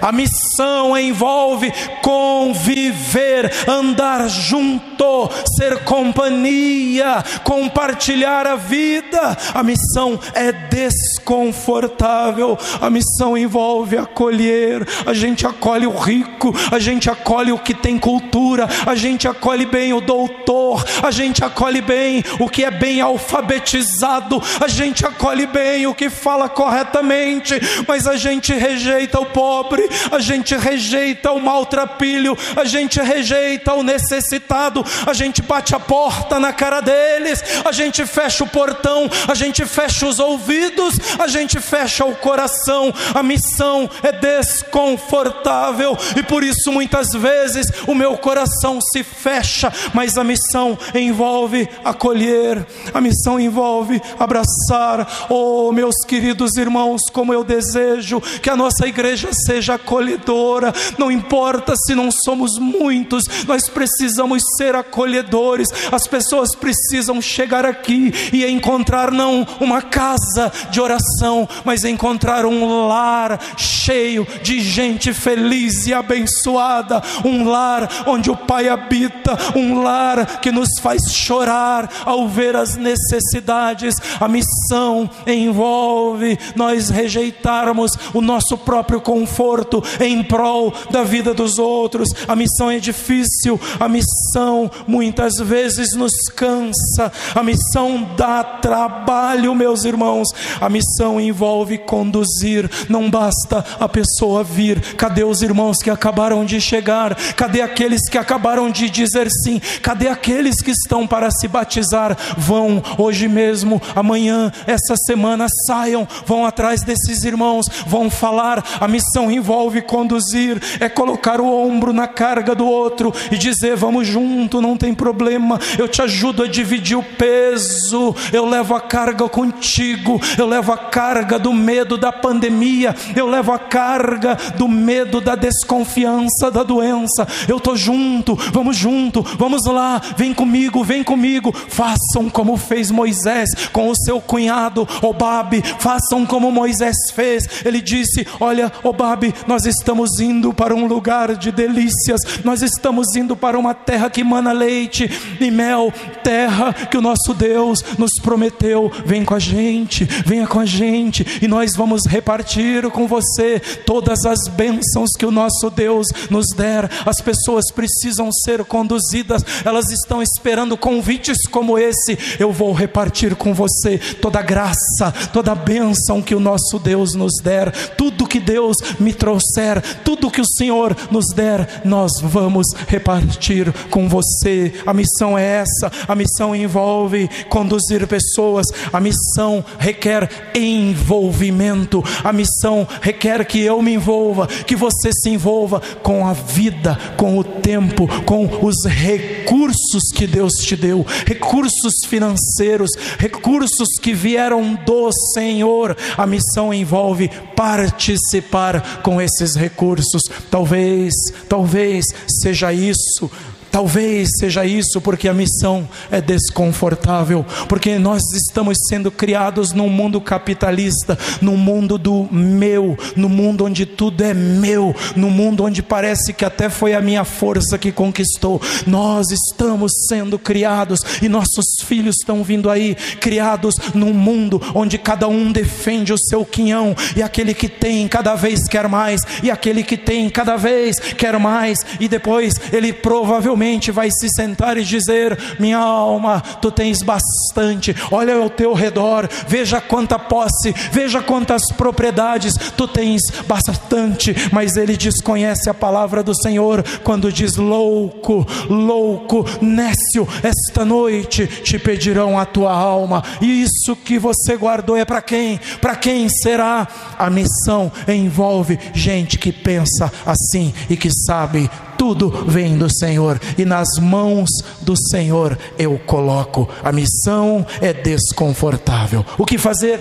A 0.00 0.12
missão 0.12 0.96
envolve 0.98 1.72
conviver, 2.02 3.50
andar 3.66 4.28
junto, 4.28 5.30
ser 5.56 5.84
companhia, 5.84 7.24
compartilhar 7.42 8.46
a 8.46 8.56
vida. 8.56 9.36
A 9.54 9.62
missão 9.62 10.20
é 10.34 10.52
desconfortável. 10.52 12.58
A 12.80 12.90
missão 12.90 13.36
envolve 13.36 13.96
acolher. 13.96 14.86
A 15.06 15.14
gente 15.14 15.46
acolhe 15.46 15.86
o 15.86 15.96
rico, 15.96 16.54
a 16.70 16.78
gente 16.78 17.10
acolhe 17.10 17.52
o 17.52 17.58
que 17.58 17.74
tem 17.74 17.98
cultura, 17.98 18.68
a 18.86 18.94
gente 18.94 19.28
acolhe 19.28 19.66
bem 19.66 19.92
o 19.92 20.00
doutor, 20.00 20.84
a 21.02 21.10
gente 21.10 21.44
acolhe 21.44 21.80
bem 21.80 22.22
o 22.38 22.48
que 22.48 22.64
é 22.64 22.70
bem 22.70 23.00
alfabetizado, 23.00 24.42
a 24.60 24.68
gente 24.68 25.06
acolhe 25.06 25.46
bem 25.46 25.86
o 25.86 25.94
que 25.94 26.10
fala 26.10 26.48
corretamente, 26.48 27.54
mas 27.86 28.06
a 28.06 28.16
gente 28.16 28.52
rejeita 28.52 29.20
o 29.20 29.26
pobre 29.26 29.83
a 30.10 30.18
gente 30.18 30.56
rejeita 30.56 31.32
o 31.32 31.40
maltrapilho, 31.40 32.36
a 32.56 32.64
gente 32.64 33.00
rejeita 33.00 33.74
o 33.74 33.82
necessitado, 33.82 34.84
a 35.06 35.12
gente 35.12 35.42
bate 35.42 35.74
a 35.74 35.80
porta 35.80 36.38
na 36.38 36.52
cara 36.52 36.80
deles, 36.80 37.42
a 37.64 37.72
gente 37.72 38.04
fecha 38.06 38.44
o 38.44 38.48
portão, 38.48 39.10
a 39.28 39.34
gente 39.34 39.64
fecha 39.64 40.06
os 40.06 40.18
ouvidos, 40.18 40.98
a 41.18 41.26
gente 41.26 41.60
fecha 41.60 42.04
o 42.04 42.14
coração. 42.16 42.92
A 43.14 43.22
missão 43.22 43.88
é 44.02 44.12
desconfortável 44.12 45.96
e 46.16 46.22
por 46.22 46.42
isso 46.42 46.72
muitas 46.72 47.12
vezes 47.12 47.66
o 47.86 47.94
meu 47.94 48.16
coração 48.16 48.78
se 48.80 49.02
fecha, 49.02 49.72
mas 49.92 50.16
a 50.16 50.24
missão 50.24 50.78
envolve 50.94 51.68
acolher, 51.84 52.66
a 52.92 53.00
missão 53.00 53.38
envolve 53.38 54.00
abraçar. 54.18 55.26
Oh, 55.28 55.72
meus 55.72 55.96
queridos 56.06 56.56
irmãos, 56.56 57.02
como 57.12 57.32
eu 57.32 57.44
desejo 57.44 58.20
que 58.42 58.50
a 58.50 58.56
nossa 58.56 58.86
igreja 58.86 59.30
seja 59.32 59.73
acolhedora. 59.74 60.72
Não 60.98 61.10
importa 61.10 61.74
se 61.76 61.94
não 61.94 62.10
somos 62.10 62.58
muitos, 62.58 63.24
nós 63.46 63.68
precisamos 63.68 64.42
ser 64.56 64.74
acolhedores. 64.74 65.68
As 65.92 66.06
pessoas 66.06 66.54
precisam 66.54 67.20
chegar 67.20 67.64
aqui 67.64 68.12
e 68.32 68.44
encontrar 68.46 69.10
não 69.10 69.46
uma 69.60 69.82
casa 69.82 70.52
de 70.70 70.80
oração, 70.80 71.48
mas 71.64 71.84
encontrar 71.84 72.46
um 72.46 72.86
lar 72.86 73.38
cheio 73.56 74.26
de 74.42 74.60
gente 74.60 75.12
feliz 75.12 75.86
e 75.86 75.94
abençoada, 75.94 77.02
um 77.24 77.48
lar 77.48 77.88
onde 78.06 78.30
o 78.30 78.36
Pai 78.36 78.68
habita, 78.68 79.36
um 79.54 79.82
lar 79.82 80.40
que 80.40 80.50
nos 80.50 80.68
faz 80.80 81.02
chorar 81.12 81.88
ao 82.04 82.28
ver 82.28 82.56
as 82.56 82.76
necessidades. 82.76 83.96
A 84.20 84.28
missão 84.28 85.08
envolve 85.26 86.38
nós 86.54 86.90
rejeitarmos 86.90 87.92
o 88.12 88.20
nosso 88.20 88.56
próprio 88.58 89.00
conforto 89.00 89.63
conforto 89.64 89.82
em 90.00 90.22
prol 90.22 90.72
da 90.90 91.02
vida 91.02 91.32
dos 91.32 91.58
outros. 91.58 92.08
A 92.28 92.36
missão 92.36 92.70
é 92.70 92.78
difícil, 92.78 93.60
a 93.80 93.88
missão 93.88 94.70
muitas 94.86 95.34
vezes 95.36 95.94
nos 95.94 96.12
cansa, 96.34 97.12
a 97.34 97.42
missão 97.42 98.08
dá 98.16 98.44
trabalho, 98.44 99.54
meus 99.54 99.84
irmãos. 99.84 100.28
A 100.60 100.68
missão 100.68 101.20
envolve 101.20 101.78
conduzir, 101.78 102.70
não 102.88 103.10
basta 103.10 103.64
a 103.80 103.88
pessoa 103.88 104.44
vir. 104.44 104.80
Cadê 104.96 105.24
os 105.24 105.42
irmãos 105.42 105.78
que 105.78 105.90
acabaram 105.90 106.44
de 106.44 106.60
chegar? 106.60 107.14
Cadê 107.34 107.60
aqueles 107.60 108.08
que 108.08 108.18
acabaram 108.18 108.70
de 108.70 108.90
dizer 108.90 109.28
sim? 109.30 109.60
Cadê 109.82 110.08
aqueles 110.08 110.60
que 110.60 110.70
estão 110.70 111.06
para 111.06 111.30
se 111.30 111.48
batizar? 111.48 112.16
Vão 112.36 112.82
hoje 112.98 113.28
mesmo, 113.28 113.80
amanhã, 113.94 114.52
essa 114.66 114.94
semana, 114.96 115.46
saiam, 115.66 116.06
vão 116.26 116.44
atrás 116.44 116.82
desses 116.82 117.24
irmãos, 117.24 117.66
vão 117.86 118.10
falar. 118.10 118.64
A 118.80 118.88
missão 118.88 119.30
envolve 119.30 119.53
envolve 119.54 119.82
conduzir, 119.82 120.60
é 120.80 120.88
colocar 120.88 121.40
o 121.40 121.46
ombro 121.46 121.92
na 121.92 122.08
carga 122.08 122.56
do 122.56 122.66
outro 122.66 123.14
e 123.30 123.38
dizer: 123.38 123.76
vamos 123.76 124.06
junto, 124.06 124.60
não 124.60 124.76
tem 124.76 124.92
problema, 124.92 125.60
eu 125.78 125.86
te 125.86 126.02
ajudo 126.02 126.42
a 126.42 126.48
dividir 126.48 126.96
o 126.98 127.02
peso, 127.02 128.14
eu 128.32 128.46
levo 128.46 128.74
a 128.74 128.80
carga 128.80 129.28
contigo, 129.28 130.20
eu 130.36 130.46
levo 130.46 130.72
a 130.72 130.76
carga 130.76 131.38
do 131.38 131.52
medo 131.52 131.96
da 131.96 132.10
pandemia, 132.10 132.94
eu 133.14 133.28
levo 133.28 133.52
a 133.52 133.58
carga 133.58 134.36
do 134.56 134.66
medo 134.66 135.20
da 135.20 135.36
desconfiança 135.36 136.50
da 136.50 136.64
doença, 136.64 137.26
eu 137.48 137.58
estou 137.58 137.76
junto, 137.76 138.34
vamos 138.52 138.76
junto, 138.76 139.22
vamos 139.38 139.64
lá, 139.66 140.00
vem 140.16 140.34
comigo, 140.34 140.82
vem 140.82 141.04
comigo, 141.04 141.52
façam 141.52 142.28
como 142.28 142.56
fez 142.56 142.90
Moisés 142.90 143.50
com 143.72 143.88
o 143.88 143.94
seu 143.94 144.20
cunhado 144.20 144.86
Obabe, 145.00 145.62
façam 145.78 146.26
como 146.26 146.50
Moisés 146.50 146.96
fez, 147.14 147.64
ele 147.64 147.80
disse: 147.80 148.26
Olha, 148.40 148.72
Obabe, 148.82 149.32
nós 149.46 149.66
estamos 149.66 150.18
indo 150.20 150.52
para 150.52 150.74
um 150.74 150.86
lugar 150.86 151.36
de 151.36 151.52
delícias, 151.52 152.20
nós 152.44 152.62
estamos 152.62 153.14
indo 153.16 153.36
para 153.36 153.58
uma 153.58 153.74
terra 153.74 154.10
que 154.10 154.24
mana 154.24 154.52
leite 154.52 155.10
e 155.40 155.50
mel, 155.50 155.92
terra 156.22 156.72
que 156.72 156.96
o 156.96 157.02
nosso 157.02 157.34
Deus 157.34 157.84
nos 157.98 158.12
prometeu. 158.22 158.90
Vem 159.04 159.24
com 159.24 159.34
a 159.34 159.38
gente, 159.38 160.04
venha 160.04 160.46
com 160.46 160.60
a 160.60 160.64
gente, 160.64 161.26
e 161.42 161.48
nós 161.48 161.76
vamos 161.76 162.06
repartir 162.06 162.90
com 162.90 163.06
você 163.06 163.60
todas 163.84 164.24
as 164.24 164.48
bênçãos 164.48 165.10
que 165.18 165.26
o 165.26 165.30
nosso 165.30 165.70
Deus 165.70 166.06
nos 166.30 166.46
der. 166.56 166.90
As 167.04 167.20
pessoas 167.20 167.70
precisam 167.72 168.30
ser 168.32 168.64
conduzidas, 168.64 169.44
elas 169.64 169.90
estão 169.90 170.22
esperando 170.22 170.76
convites 170.76 171.46
como 171.46 171.78
esse. 171.78 172.18
Eu 172.38 172.52
vou 172.52 172.72
repartir 172.72 173.34
com 173.34 173.52
você 173.52 173.98
toda 174.20 174.38
a 174.38 174.42
graça, 174.42 175.12
toda 175.32 175.52
a 175.52 175.54
bênção 175.54 176.22
que 176.22 176.34
o 176.34 176.40
nosso 176.40 176.78
Deus 176.78 177.14
nos 177.14 177.34
der, 177.42 177.70
tudo 177.96 178.26
que 178.26 178.40
Deus 178.40 178.76
me 178.98 179.12
trouxe 179.12 179.33
trouxer, 179.34 179.82
tudo 180.04 180.30
que 180.30 180.40
o 180.40 180.46
Senhor 180.46 180.96
nos 181.10 181.26
der, 181.34 181.82
nós 181.84 182.12
vamos 182.22 182.66
repartir 182.86 183.72
com 183.90 184.08
você. 184.08 184.72
A 184.86 184.94
missão 184.94 185.36
é 185.36 185.44
essa, 185.44 185.90
a 186.06 186.14
missão 186.14 186.54
envolve 186.54 187.28
conduzir 187.48 188.06
pessoas, 188.06 188.66
a 188.92 189.00
missão 189.00 189.64
requer 189.78 190.28
envolvimento, 190.54 192.02
a 192.22 192.32
missão 192.32 192.86
requer 193.00 193.44
que 193.44 193.60
eu 193.60 193.82
me 193.82 193.94
envolva, 193.94 194.46
que 194.46 194.76
você 194.76 195.10
se 195.12 195.30
envolva 195.30 195.80
com 196.02 196.26
a 196.26 196.32
vida, 196.32 196.96
com 197.16 197.36
o 197.38 197.44
tempo, 197.44 198.06
com 198.24 198.48
os 198.62 198.84
recursos 198.86 200.10
que 200.14 200.26
Deus 200.26 200.52
te 200.54 200.76
deu, 200.76 201.04
recursos 201.26 201.94
financeiros, 202.06 202.90
recursos 203.18 203.88
que 204.00 204.12
vieram 204.12 204.74
do 204.86 205.10
Senhor. 205.32 205.96
A 206.16 206.26
missão 206.26 206.72
envolve 206.72 207.30
participar 207.56 209.02
com 209.02 209.20
esses 209.24 209.54
recursos. 209.56 210.22
Talvez, 210.50 211.12
talvez 211.48 212.04
seja 212.42 212.72
isso 212.72 213.30
Talvez 213.74 214.28
seja 214.38 214.64
isso 214.64 215.00
porque 215.00 215.28
a 215.28 215.34
missão 215.34 215.88
é 216.08 216.20
desconfortável, 216.20 217.44
porque 217.68 217.98
nós 217.98 218.22
estamos 218.32 218.78
sendo 218.88 219.10
criados 219.10 219.72
num 219.72 219.88
mundo 219.88 220.20
capitalista, 220.20 221.18
num 221.42 221.56
mundo 221.56 221.98
do 221.98 222.28
meu, 222.30 222.96
no 223.16 223.28
mundo 223.28 223.64
onde 223.64 223.84
tudo 223.84 224.22
é 224.22 224.32
meu, 224.32 224.94
no 225.16 225.28
mundo 225.28 225.64
onde 225.64 225.82
parece 225.82 226.32
que 226.32 226.44
até 226.44 226.68
foi 226.70 226.94
a 226.94 227.00
minha 227.00 227.24
força 227.24 227.76
que 227.76 227.90
conquistou. 227.90 228.62
Nós 228.86 229.32
estamos 229.32 229.90
sendo 230.08 230.38
criados 230.38 231.00
e 231.20 231.28
nossos 231.28 231.64
filhos 231.82 232.14
estão 232.20 232.44
vindo 232.44 232.70
aí, 232.70 232.94
criados 233.18 233.74
num 233.92 234.14
mundo 234.14 234.62
onde 234.72 234.98
cada 234.98 235.26
um 235.26 235.50
defende 235.50 236.12
o 236.12 236.18
seu 236.18 236.44
quinhão 236.44 236.94
e 237.16 237.22
aquele 237.24 237.52
que 237.52 237.68
tem 237.68 238.06
cada 238.06 238.36
vez 238.36 238.68
quer 238.68 238.86
mais, 238.86 239.20
e 239.42 239.50
aquele 239.50 239.82
que 239.82 239.96
tem 239.96 240.30
cada 240.30 240.56
vez 240.56 240.96
quer 241.18 241.36
mais, 241.40 241.80
e 241.98 242.06
depois 242.06 242.54
ele 242.72 242.92
provavelmente 242.92 243.63
vai 243.90 244.10
se 244.10 244.28
sentar 244.28 244.76
e 244.76 244.84
dizer: 244.84 245.38
Minha 245.58 245.78
alma, 245.78 246.40
tu 246.60 246.70
tens 246.70 247.02
bastante, 247.02 247.96
olha 248.10 248.36
ao 248.36 248.50
teu 248.50 248.74
redor, 248.74 249.28
veja 249.48 249.80
quanta 249.80 250.18
posse, 250.18 250.74
veja 250.92 251.22
quantas 251.22 251.62
propriedades, 251.72 252.54
tu 252.76 252.86
tens 252.86 253.22
bastante, 253.46 254.34
mas 254.52 254.76
ele 254.76 254.96
desconhece 254.96 255.70
a 255.70 255.74
palavra 255.74 256.22
do 256.22 256.34
Senhor 256.34 256.84
quando 257.02 257.32
diz: 257.32 257.56
Louco, 257.56 258.46
louco, 258.68 259.44
nécio, 259.62 260.28
esta 260.42 260.84
noite 260.84 261.46
te 261.46 261.78
pedirão 261.78 262.38
a 262.38 262.44
tua 262.44 262.72
alma, 262.72 263.22
e 263.40 263.62
isso 263.62 263.96
que 263.96 264.18
você 264.18 264.56
guardou 264.56 264.96
é 264.96 265.04
para 265.04 265.22
quem? 265.22 265.58
Para 265.80 265.96
quem 265.96 266.28
será? 266.28 266.86
A 267.18 267.30
missão 267.30 267.90
envolve 268.06 268.78
gente 268.92 269.38
que 269.38 269.52
pensa 269.52 270.12
assim 270.26 270.74
e 270.90 270.96
que 270.96 271.10
sabe 271.10 271.70
tudo 271.98 272.30
vem 272.46 272.76
do 272.76 272.88
Senhor 272.92 273.40
e 273.56 273.64
nas 273.64 273.88
mãos 274.00 274.50
do 274.80 274.94
Senhor 274.96 275.58
eu 275.78 275.98
coloco. 275.98 276.68
A 276.82 276.92
missão 276.92 277.66
é 277.80 277.92
desconfortável. 277.92 279.24
O 279.38 279.44
que 279.44 279.58
fazer? 279.58 280.00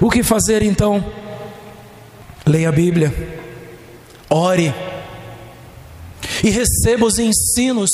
O 0.00 0.10
que 0.10 0.22
fazer 0.22 0.62
então? 0.62 1.04
Leia 2.46 2.68
a 2.68 2.72
Bíblia, 2.72 3.12
ore 4.28 4.74
e 6.42 6.50
receba 6.50 7.04
os 7.04 7.18
ensinos 7.18 7.90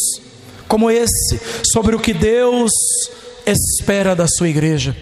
como 0.68 0.90
esse 0.90 1.40
sobre 1.72 1.94
o 1.94 2.00
que 2.00 2.12
Deus 2.12 2.72
espera 3.46 4.14
da 4.14 4.26
sua 4.26 4.48
igreja, 4.48 4.96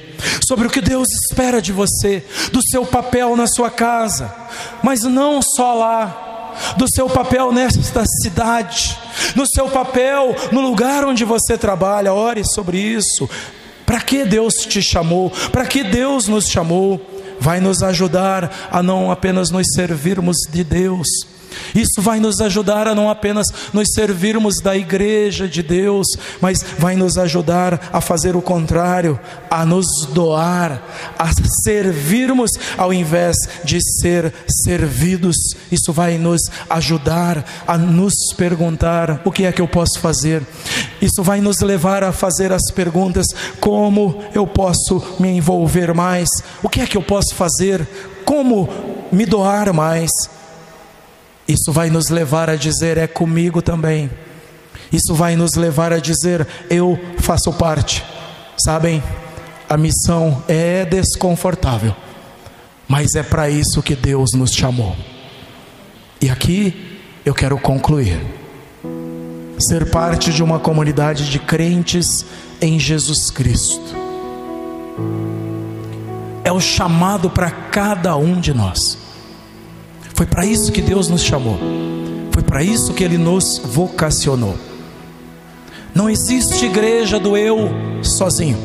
sobre 0.47 0.67
o 0.67 0.71
que 0.71 0.81
Deus 0.81 1.09
espera 1.11 1.61
de 1.61 1.73
você, 1.73 2.23
do 2.53 2.61
seu 2.63 2.85
papel 2.85 3.37
na 3.37 3.47
sua 3.47 3.71
casa, 3.71 4.35
mas 4.83 5.03
não 5.03 5.41
só 5.41 5.75
lá, 5.75 6.24
do 6.77 6.87
seu 6.89 7.09
papel 7.09 7.53
nesta 7.53 8.05
cidade, 8.23 8.99
no 9.35 9.47
seu 9.47 9.69
papel 9.69 10.35
no 10.53 10.61
lugar 10.61 11.05
onde 11.05 11.25
você 11.25 11.57
trabalha, 11.57 12.13
ore 12.13 12.45
sobre 12.45 12.79
isso. 12.79 13.29
Para 13.87 14.01
que 14.01 14.25
Deus 14.25 14.55
te 14.55 14.83
chamou? 14.83 15.31
Para 15.53 15.67
que 15.67 15.85
Deus 15.85 16.27
nos 16.27 16.49
chamou? 16.49 17.01
Vai 17.39 17.61
nos 17.61 17.83
ajudar 17.83 18.69
a 18.71 18.83
não 18.83 19.11
apenas 19.11 19.51
nos 19.51 19.67
servirmos 19.75 20.37
de 20.51 20.65
Deus, 20.65 21.07
isso 21.75 22.01
vai 22.01 22.21
nos 22.21 22.41
ajudar 22.41 22.87
a 22.89 22.95
não 22.95 23.11
apenas 23.11 23.47
nos 23.73 23.89
servirmos 23.93 24.61
da 24.61 24.77
igreja 24.77 25.49
de 25.49 25.63
Deus, 25.63 26.07
mas 26.41 26.65
vai 26.79 26.97
nos 26.97 27.19
ajudar 27.19 27.91
a 27.93 28.01
fazer 28.01 28.37
o 28.37 28.43
contrário, 28.43 29.19
a 29.51 29.65
nos 29.65 29.87
doar, 30.13 30.83
a 31.19 31.31
servirmos 31.63 32.51
ao 32.77 32.93
invés 32.93 33.37
de 33.65 33.81
ser 34.01 34.33
servidos. 34.65 35.37
Isso 35.71 35.93
vai 35.93 36.19
nos 36.19 36.43
ajudar 36.69 37.45
a 37.67 37.77
nos 37.77 38.15
perguntar: 38.37 39.21
o 39.25 39.33
que 39.33 39.45
é 39.45 39.53
que 39.53 39.61
eu 39.61 39.69
posso 39.69 39.99
fazer? 40.01 40.43
Isso 41.01 41.23
vai 41.23 41.41
nos 41.41 41.61
levar 41.61 42.03
a 42.03 42.13
fazer 42.13 42.53
as 42.53 42.71
perguntas: 42.73 43.27
como 43.61 44.23
eu 44.35 44.47
posso 44.47 45.03
me 45.19 45.29
envolver 45.29 45.95
mais? 45.95 46.29
O 46.63 46.69
que 46.69 46.81
é 46.81 46.87
que 46.87 46.97
eu 46.97 47.03
posso 47.03 47.35
fazer? 47.35 47.87
Como 48.25 48.69
me 49.13 49.27
doar 49.27 49.73
mais? 49.73 50.11
Isso 51.47 51.73
vai 51.73 51.91
nos 51.91 52.09
levar 52.09 52.49
a 52.49 52.57
dizer: 52.57 52.99
é 52.99 53.07
comigo 53.07 53.61
também. 53.61 54.11
Isso 54.93 55.15
vai 55.15 55.37
nos 55.37 55.55
levar 55.55 55.93
a 55.93 55.99
dizer: 55.99 56.47
eu 56.71 56.99
faço 57.19 57.53
parte. 57.53 58.05
Sabem, 58.65 59.03
a 59.69 59.77
missão 59.77 60.43
é 60.47 60.85
desconfortável, 60.85 61.95
mas 62.89 63.15
é 63.15 63.23
para 63.23 63.51
isso 63.51 63.83
que 63.83 63.95
Deus 63.95 64.31
nos 64.33 64.53
chamou. 64.53 64.97
E 66.21 66.31
aqui 66.31 67.01
eu 67.25 67.35
quero 67.35 67.59
concluir. 67.59 68.21
Ser 69.59 69.91
parte 69.91 70.33
de 70.33 70.43
uma 70.43 70.59
comunidade 70.59 71.31
de 71.31 71.39
crentes 71.39 72.25
em 72.61 72.79
Jesus 72.79 73.31
Cristo 73.31 74.05
é 76.45 76.53
o 76.53 76.61
chamado 76.61 77.31
para 77.31 77.51
cada 77.51 78.17
um 78.17 78.39
de 78.39 78.53
nós. 78.53 78.99
Foi 80.15 80.27
para 80.27 80.47
isso 80.47 80.73
que 80.73 80.81
Deus 80.81 81.09
nos 81.09 81.23
chamou. 81.23 81.59
Foi 82.33 82.43
para 82.43 82.63
isso 82.63 82.95
que 82.95 83.05
Ele 83.05 83.19
nos 83.19 83.61
vocacionou. 83.65 84.57
Não 85.95 86.09
existe 86.11 86.65
igreja 86.65 87.21
do 87.21 87.37
eu 87.37 87.71
sozinho, 88.03 88.59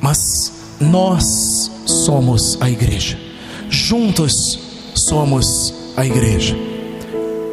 mas 0.00 0.52
nós 0.80 1.70
somos 1.84 2.56
a 2.60 2.70
igreja. 2.70 3.18
Juntos 3.68 4.58
somos 4.94 5.74
a 5.96 6.06
igreja. 6.06 6.56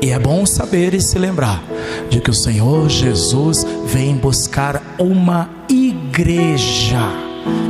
E 0.01 0.11
é 0.11 0.19
bom 0.19 0.45
saber 0.45 0.93
e 0.93 1.01
se 1.01 1.17
lembrar 1.17 1.63
de 2.09 2.21
que 2.21 2.29
o 2.29 2.33
Senhor 2.33 2.87
Jesus 2.87 3.65
vem 3.85 4.15
buscar 4.15 4.95
uma 4.99 5.49
igreja. 5.67 7.01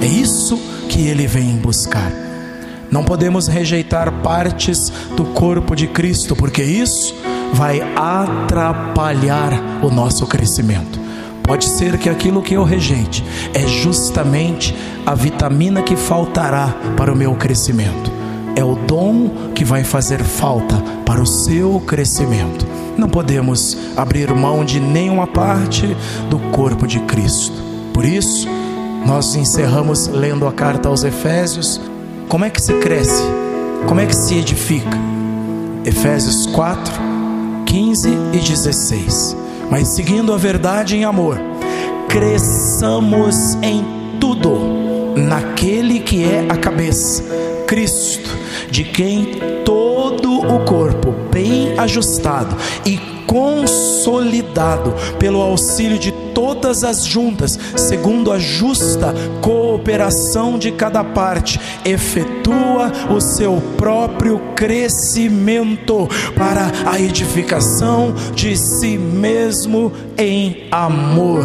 É 0.01 0.05
isso 0.05 0.59
que 0.89 1.07
ele 1.07 1.25
vem 1.27 1.55
buscar. 1.55 2.26
Não 2.91 3.03
podemos 3.03 3.47
rejeitar 3.47 4.11
partes 4.21 4.91
do 5.15 5.25
corpo 5.25 5.75
de 5.75 5.87
Cristo, 5.87 6.35
porque 6.35 6.63
isso 6.63 7.13
vai 7.53 7.81
atrapalhar 7.95 9.51
o 9.81 9.89
nosso 9.89 10.25
crescimento. 10.25 10.99
Pode 11.43 11.65
ser 11.65 11.97
que 11.97 12.09
aquilo 12.09 12.41
que 12.41 12.53
eu 12.53 12.63
rejeite 12.63 13.23
é 13.53 13.65
justamente 13.67 14.75
a 15.05 15.15
vitamina 15.15 15.81
que 15.81 15.95
faltará 15.95 16.75
para 16.97 17.11
o 17.11 17.15
meu 17.15 17.35
crescimento. 17.35 18.11
É 18.55 18.63
o 18.63 18.75
dom 18.75 19.51
que 19.53 19.63
vai 19.63 19.83
fazer 19.83 20.23
falta 20.23 20.75
para 21.05 21.21
o 21.21 21.25
seu 21.25 21.79
crescimento. 21.81 22.65
Não 22.97 23.07
podemos 23.07 23.77
abrir 23.95 24.33
mão 24.33 24.65
de 24.65 24.79
nenhuma 24.79 25.27
parte 25.27 25.95
do 26.29 26.39
corpo 26.51 26.87
de 26.87 26.99
Cristo. 27.01 27.53
Por 27.93 28.03
isso, 28.03 28.47
nós 29.05 29.35
encerramos 29.35 30.07
lendo 30.07 30.47
a 30.47 30.51
carta 30.51 30.89
aos 30.89 31.03
Efésios 31.03 31.79
como 32.27 32.43
é 32.43 32.49
que 32.49 32.61
se 32.61 32.73
cresce? 32.79 33.23
Como 33.87 34.01
é 34.01 34.05
que 34.05 34.15
se 34.15 34.35
edifica? 34.35 34.97
Efésios 35.85 36.45
4, 36.47 36.93
15 37.65 38.09
e 38.33 38.37
16. 38.37 39.37
Mas 39.71 39.89
seguindo 39.89 40.33
a 40.33 40.37
verdade 40.37 40.95
em 40.95 41.05
amor, 41.05 41.39
cresçamos 42.09 43.55
em 43.61 43.85
tudo 44.19 45.15
naquele 45.15 45.99
que 45.99 46.23
é 46.23 46.45
a 46.49 46.57
cabeça, 46.57 47.23
Cristo, 47.65 48.29
de 48.69 48.83
quem 48.83 49.39
todo 49.63 50.41
o 50.41 50.65
corpo, 50.65 51.13
bem 51.31 51.77
ajustado 51.77 52.55
e 52.85 52.97
consolidado 53.25 54.46
pelo 55.19 55.41
auxílio 55.41 55.99
de 55.99 56.11
todas 56.33 56.83
as 56.83 57.03
juntas, 57.03 57.57
segundo 57.75 58.31
a 58.31 58.39
justa 58.39 59.13
cooperação 59.41 60.57
de 60.57 60.71
cada 60.71 61.03
parte, 61.03 61.59
efetua 61.83 62.91
o 63.09 63.19
seu 63.19 63.61
próprio 63.77 64.39
crescimento 64.55 66.07
para 66.35 66.71
a 66.85 66.99
edificação 66.99 68.13
de 68.33 68.55
si 68.57 68.97
mesmo 68.97 69.91
em 70.17 70.67
amor. 70.71 71.43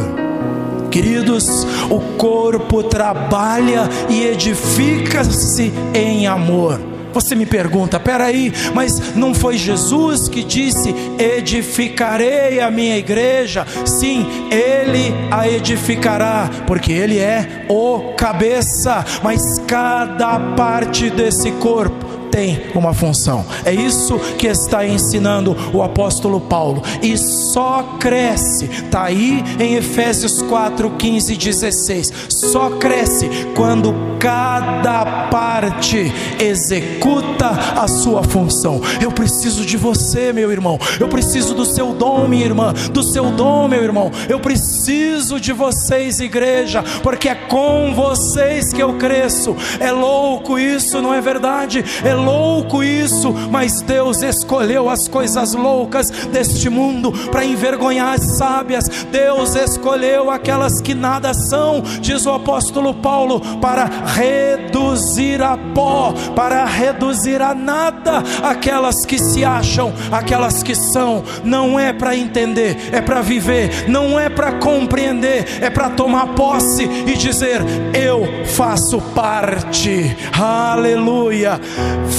Queridos, 0.90 1.66
o 1.90 2.00
corpo 2.18 2.82
trabalha 2.82 3.88
e 4.10 4.24
edifica-se 4.26 5.72
em 5.94 6.26
amor 6.26 6.91
você 7.12 7.34
me 7.34 7.46
pergunta, 7.46 8.00
peraí, 8.00 8.52
mas 8.74 9.14
não 9.14 9.34
foi 9.34 9.56
Jesus 9.56 10.28
que 10.28 10.42
disse: 10.42 10.94
edificarei 11.18 12.60
a 12.60 12.70
minha 12.70 12.96
igreja? 12.96 13.66
Sim, 13.84 14.26
Ele 14.50 15.12
a 15.30 15.48
edificará, 15.48 16.50
porque 16.66 16.92
Ele 16.92 17.18
é 17.18 17.66
o 17.68 18.14
cabeça, 18.16 19.04
mas 19.22 19.58
cada 19.66 20.38
parte 20.54 21.10
desse 21.10 21.50
corpo 21.52 22.01
tem 22.32 22.62
uma 22.74 22.94
função. 22.94 23.44
É 23.64 23.72
isso 23.72 24.18
que 24.38 24.46
está 24.46 24.84
ensinando 24.84 25.54
o 25.72 25.82
apóstolo 25.82 26.40
Paulo. 26.40 26.82
E 27.02 27.16
só 27.18 27.96
cresce, 28.00 28.64
está 28.64 29.04
aí 29.04 29.44
em 29.60 29.74
Efésios 29.74 30.40
4, 30.42 30.90
15 30.90 31.34
e 31.34 31.36
16. 31.36 32.12
Só 32.30 32.70
cresce 32.70 33.28
quando 33.54 33.94
cada 34.18 35.04
parte 35.30 36.10
executa 36.40 37.50
a 37.76 37.86
sua 37.86 38.22
função. 38.22 38.80
Eu 39.00 39.12
preciso 39.12 39.64
de 39.66 39.76
você, 39.76 40.32
meu 40.32 40.50
irmão. 40.50 40.78
Eu 40.98 41.08
preciso 41.08 41.54
do 41.54 41.66
seu 41.66 41.92
dom, 41.92 42.26
minha 42.26 42.46
irmã. 42.46 42.72
Do 42.92 43.02
seu 43.02 43.30
dom, 43.30 43.68
meu 43.68 43.82
irmão. 43.82 44.10
Eu 44.28 44.40
preciso 44.40 45.38
de 45.38 45.52
vocês, 45.52 46.18
igreja, 46.20 46.82
porque 47.02 47.28
é 47.28 47.34
com 47.34 47.92
vocês 47.94 48.72
que 48.72 48.82
eu 48.82 48.94
cresço. 48.94 49.54
É 49.78 49.92
louco 49.92 50.58
isso, 50.58 51.02
não 51.02 51.12
é 51.12 51.20
verdade? 51.20 51.84
É 52.04 52.21
louco 52.24 52.82
isso, 52.82 53.32
mas 53.50 53.80
Deus 53.82 54.22
escolheu 54.22 54.88
as 54.88 55.08
coisas 55.08 55.54
loucas 55.54 56.10
deste 56.10 56.68
mundo 56.68 57.12
para 57.30 57.44
envergonhar 57.44 58.14
as 58.14 58.36
sábias. 58.36 58.88
Deus 59.10 59.54
escolheu 59.54 60.30
aquelas 60.30 60.80
que 60.80 60.94
nada 60.94 61.34
são, 61.34 61.82
diz 62.00 62.26
o 62.26 62.32
apóstolo 62.32 62.94
Paulo, 62.94 63.40
para 63.58 63.84
reduzir 63.84 65.42
a 65.42 65.56
pó, 65.74 66.14
para 66.34 66.64
reduzir 66.64 67.40
a 67.40 67.54
nada 67.54 68.22
aquelas 68.42 69.04
que 69.04 69.18
se 69.18 69.44
acham, 69.44 69.92
aquelas 70.10 70.62
que 70.62 70.74
são. 70.74 71.22
Não 71.44 71.78
é 71.78 71.92
para 71.92 72.16
entender, 72.16 72.90
é 72.92 73.00
para 73.00 73.22
viver, 73.22 73.88
não 73.88 74.18
é 74.18 74.28
para 74.28 74.52
compreender, 74.52 75.58
é 75.60 75.70
para 75.70 75.90
tomar 75.90 76.28
posse 76.34 76.84
e 76.84 77.16
dizer: 77.16 77.60
Eu 77.94 78.46
faço 78.46 79.00
parte. 79.14 80.16
Aleluia. 80.38 81.60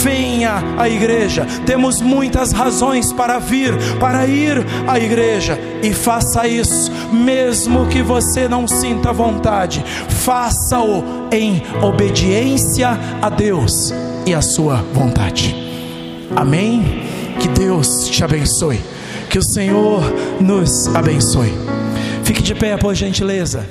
Venha 0.01 0.63
à 0.77 0.89
igreja. 0.89 1.45
Temos 1.65 2.01
muitas 2.01 2.51
razões 2.51 3.13
para 3.13 3.39
vir, 3.39 3.73
para 3.99 4.25
ir 4.25 4.65
à 4.87 4.99
igreja 4.99 5.59
e 5.81 5.93
faça 5.93 6.47
isso, 6.47 6.91
mesmo 7.11 7.87
que 7.87 8.01
você 8.01 8.47
não 8.47 8.67
sinta 8.67 9.11
vontade. 9.11 9.83
Faça-o 10.09 11.03
em 11.31 11.61
obediência 11.81 12.97
a 13.21 13.29
Deus 13.29 13.93
e 14.25 14.33
a 14.33 14.41
sua 14.41 14.77
vontade. 14.93 15.55
Amém? 16.35 17.03
Que 17.39 17.47
Deus 17.47 18.07
te 18.09 18.23
abençoe. 18.23 18.79
Que 19.29 19.37
o 19.39 19.43
Senhor 19.43 20.03
nos 20.39 20.87
abençoe. 20.95 21.53
Fique 22.23 22.41
de 22.41 22.55
pé, 22.55 22.77
por 22.77 22.93
gentileza. 22.95 23.67